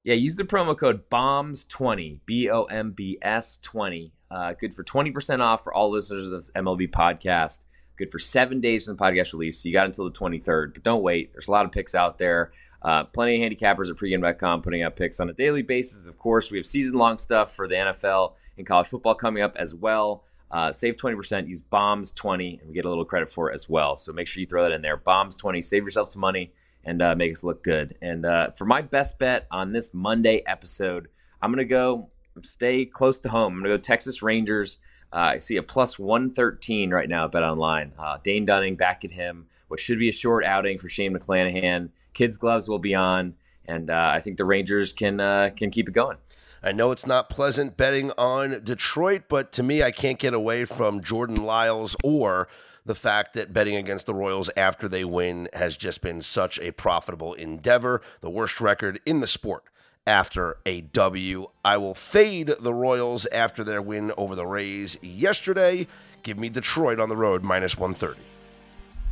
Yeah, 0.04 0.14
use 0.14 0.36
the 0.36 0.44
promo 0.44 0.78
code 0.78 1.08
BOMBS20, 1.10 2.20
B 2.24 2.48
O 2.48 2.64
M 2.64 2.92
B 2.92 3.18
S 3.20 3.58
20. 3.62 4.12
Uh, 4.30 4.54
good 4.60 4.72
for 4.72 4.84
20% 4.84 5.40
off 5.40 5.64
for 5.64 5.74
all 5.74 5.90
listeners 5.90 6.32
of 6.32 6.44
MLB 6.54 6.90
Podcast. 6.90 7.60
Good 7.98 8.10
for 8.10 8.18
seven 8.18 8.60
days 8.60 8.84
from 8.84 8.96
the 8.96 9.02
podcast 9.02 9.32
release. 9.32 9.58
So 9.60 9.68
you 9.68 9.72
got 9.72 9.86
until 9.86 10.04
the 10.04 10.18
23rd, 10.18 10.74
but 10.74 10.82
don't 10.82 11.02
wait. 11.02 11.32
There's 11.32 11.48
a 11.48 11.50
lot 11.50 11.64
of 11.64 11.72
picks 11.72 11.94
out 11.94 12.16
there. 12.16 12.52
Uh, 12.80 13.04
plenty 13.04 13.42
of 13.42 13.50
handicappers 13.50 13.90
at 13.90 13.96
pregame.com 13.96 14.62
putting 14.62 14.82
out 14.82 14.94
picks 14.94 15.18
on 15.18 15.28
a 15.28 15.32
daily 15.32 15.62
basis. 15.62 16.06
Of 16.06 16.16
course, 16.16 16.50
we 16.50 16.58
have 16.58 16.66
season 16.66 16.96
long 16.96 17.18
stuff 17.18 17.54
for 17.54 17.66
the 17.66 17.74
NFL 17.74 18.34
and 18.56 18.66
college 18.66 18.86
football 18.86 19.14
coming 19.16 19.42
up 19.42 19.56
as 19.56 19.74
well. 19.74 20.24
Uh, 20.50 20.72
save 20.72 20.96
20%, 20.96 21.48
use 21.48 21.60
bombs20, 21.60 22.60
and 22.60 22.68
we 22.68 22.74
get 22.74 22.84
a 22.84 22.88
little 22.88 23.04
credit 23.04 23.28
for 23.28 23.50
it 23.50 23.54
as 23.54 23.68
well. 23.68 23.96
So 23.96 24.12
make 24.12 24.26
sure 24.26 24.40
you 24.40 24.46
throw 24.46 24.62
that 24.62 24.72
in 24.72 24.80
there. 24.80 24.96
Bombs20, 24.96 25.62
save 25.62 25.84
yourself 25.84 26.08
some 26.08 26.20
money 26.20 26.52
and 26.84 27.02
uh, 27.02 27.14
make 27.16 27.32
us 27.32 27.44
look 27.44 27.62
good. 27.62 27.96
And 28.00 28.24
uh, 28.24 28.52
for 28.52 28.64
my 28.64 28.80
best 28.80 29.18
bet 29.18 29.46
on 29.50 29.72
this 29.72 29.92
Monday 29.92 30.42
episode, 30.46 31.08
I'm 31.42 31.50
going 31.50 31.58
to 31.58 31.68
go 31.68 32.08
stay 32.42 32.84
close 32.84 33.20
to 33.20 33.28
home. 33.28 33.54
I'm 33.54 33.58
going 33.60 33.72
to 33.72 33.78
go 33.78 33.82
Texas 33.82 34.22
Rangers. 34.22 34.78
Uh, 35.12 35.16
I 35.16 35.38
see 35.38 35.56
a 35.56 35.62
plus 35.62 35.98
113 35.98 36.90
right 36.90 37.08
now 37.08 37.24
at 37.24 37.32
Bet 37.32 37.42
Online. 37.42 37.92
Uh, 37.98 38.18
Dane 38.22 38.44
Dunning 38.44 38.76
back 38.76 39.04
at 39.04 39.10
him. 39.10 39.46
What 39.68 39.80
should 39.80 39.98
be 39.98 40.08
a 40.08 40.12
short 40.12 40.44
outing 40.44 40.78
for 40.78 40.88
Shane 40.88 41.16
McClanahan 41.16 41.90
kids' 42.18 42.36
gloves 42.36 42.68
will 42.68 42.80
be 42.80 42.94
on, 42.94 43.34
and 43.66 43.88
uh, 43.90 44.10
I 44.14 44.18
think 44.20 44.36
the 44.36 44.44
Rangers 44.44 44.92
can 44.92 45.20
uh, 45.20 45.50
can 45.56 45.70
keep 45.70 45.88
it 45.88 45.92
going. 45.92 46.18
I 46.62 46.72
know 46.72 46.90
it's 46.90 47.06
not 47.06 47.30
pleasant 47.30 47.76
betting 47.76 48.10
on 48.18 48.60
Detroit, 48.64 49.22
but 49.28 49.52
to 49.52 49.62
me, 49.62 49.82
I 49.82 49.92
can't 49.92 50.18
get 50.18 50.34
away 50.34 50.64
from 50.64 51.00
Jordan 51.00 51.36
Lyles 51.36 51.94
or 52.02 52.48
the 52.84 52.96
fact 52.96 53.34
that 53.34 53.52
betting 53.52 53.76
against 53.76 54.06
the 54.06 54.14
Royals 54.14 54.50
after 54.56 54.88
they 54.88 55.04
win 55.04 55.48
has 55.52 55.76
just 55.76 56.02
been 56.02 56.20
such 56.20 56.58
a 56.58 56.72
profitable 56.72 57.34
endeavor. 57.34 58.02
The 58.20 58.30
worst 58.30 58.60
record 58.60 58.98
in 59.06 59.20
the 59.20 59.28
sport 59.28 59.62
after 60.08 60.56
a 60.64 60.80
W. 60.80 61.48
I 61.64 61.76
will 61.76 61.94
fade 61.94 62.54
the 62.58 62.72
Royals 62.72 63.26
after 63.26 63.62
their 63.62 63.82
win 63.82 64.10
over 64.16 64.34
the 64.34 64.46
Rays 64.46 64.96
yesterday. 65.02 65.86
Give 66.22 66.38
me 66.38 66.48
Detroit 66.48 66.98
on 66.98 67.10
the 67.10 67.16
road 67.16 67.44
minus 67.44 67.76
130. 67.78 68.20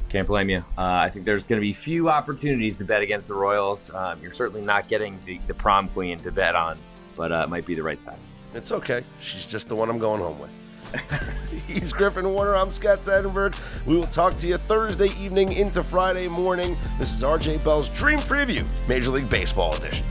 Can't 0.08 0.26
blame 0.26 0.48
you. 0.48 0.58
Uh, 0.78 1.00
I 1.02 1.10
think 1.10 1.26
there's 1.26 1.46
going 1.46 1.58
to 1.58 1.64
be 1.64 1.72
few 1.72 2.08
opportunities 2.08 2.78
to 2.78 2.84
bet 2.84 3.02
against 3.02 3.28
the 3.28 3.34
Royals. 3.34 3.92
Um, 3.92 4.18
you're 4.22 4.32
certainly 4.32 4.62
not 4.62 4.88
getting 4.88 5.20
the, 5.20 5.38
the, 5.38 5.54
prom 5.54 5.88
queen 5.88 6.16
to 6.18 6.32
bet 6.32 6.54
on, 6.54 6.78
but 7.16 7.30
uh, 7.30 7.42
it 7.42 7.50
might 7.50 7.66
be 7.66 7.74
the 7.74 7.82
right 7.82 8.00
side. 8.00 8.18
It's 8.54 8.72
okay. 8.72 9.04
She's 9.20 9.44
just 9.44 9.68
the 9.68 9.76
one 9.76 9.90
I'm 9.90 9.98
going 9.98 10.22
home 10.22 10.38
with. 10.38 10.50
He's 11.66 11.92
Griffin 11.92 12.32
Warner. 12.32 12.54
I'm 12.54 12.70
Scott 12.70 12.98
Seidenberg. 12.98 13.58
We 13.84 13.96
will 13.96 14.06
talk 14.06 14.36
to 14.38 14.46
you 14.46 14.56
Thursday 14.56 15.08
evening 15.20 15.52
into 15.52 15.82
Friday 15.82 16.28
morning. 16.28 16.76
This 16.98 17.14
is 17.14 17.22
RJ 17.22 17.62
Bell's 17.64 17.88
Dream 17.90 18.20
Preview, 18.20 18.64
Major 18.88 19.10
League 19.10 19.28
Baseball 19.28 19.74
edition. 19.74 20.06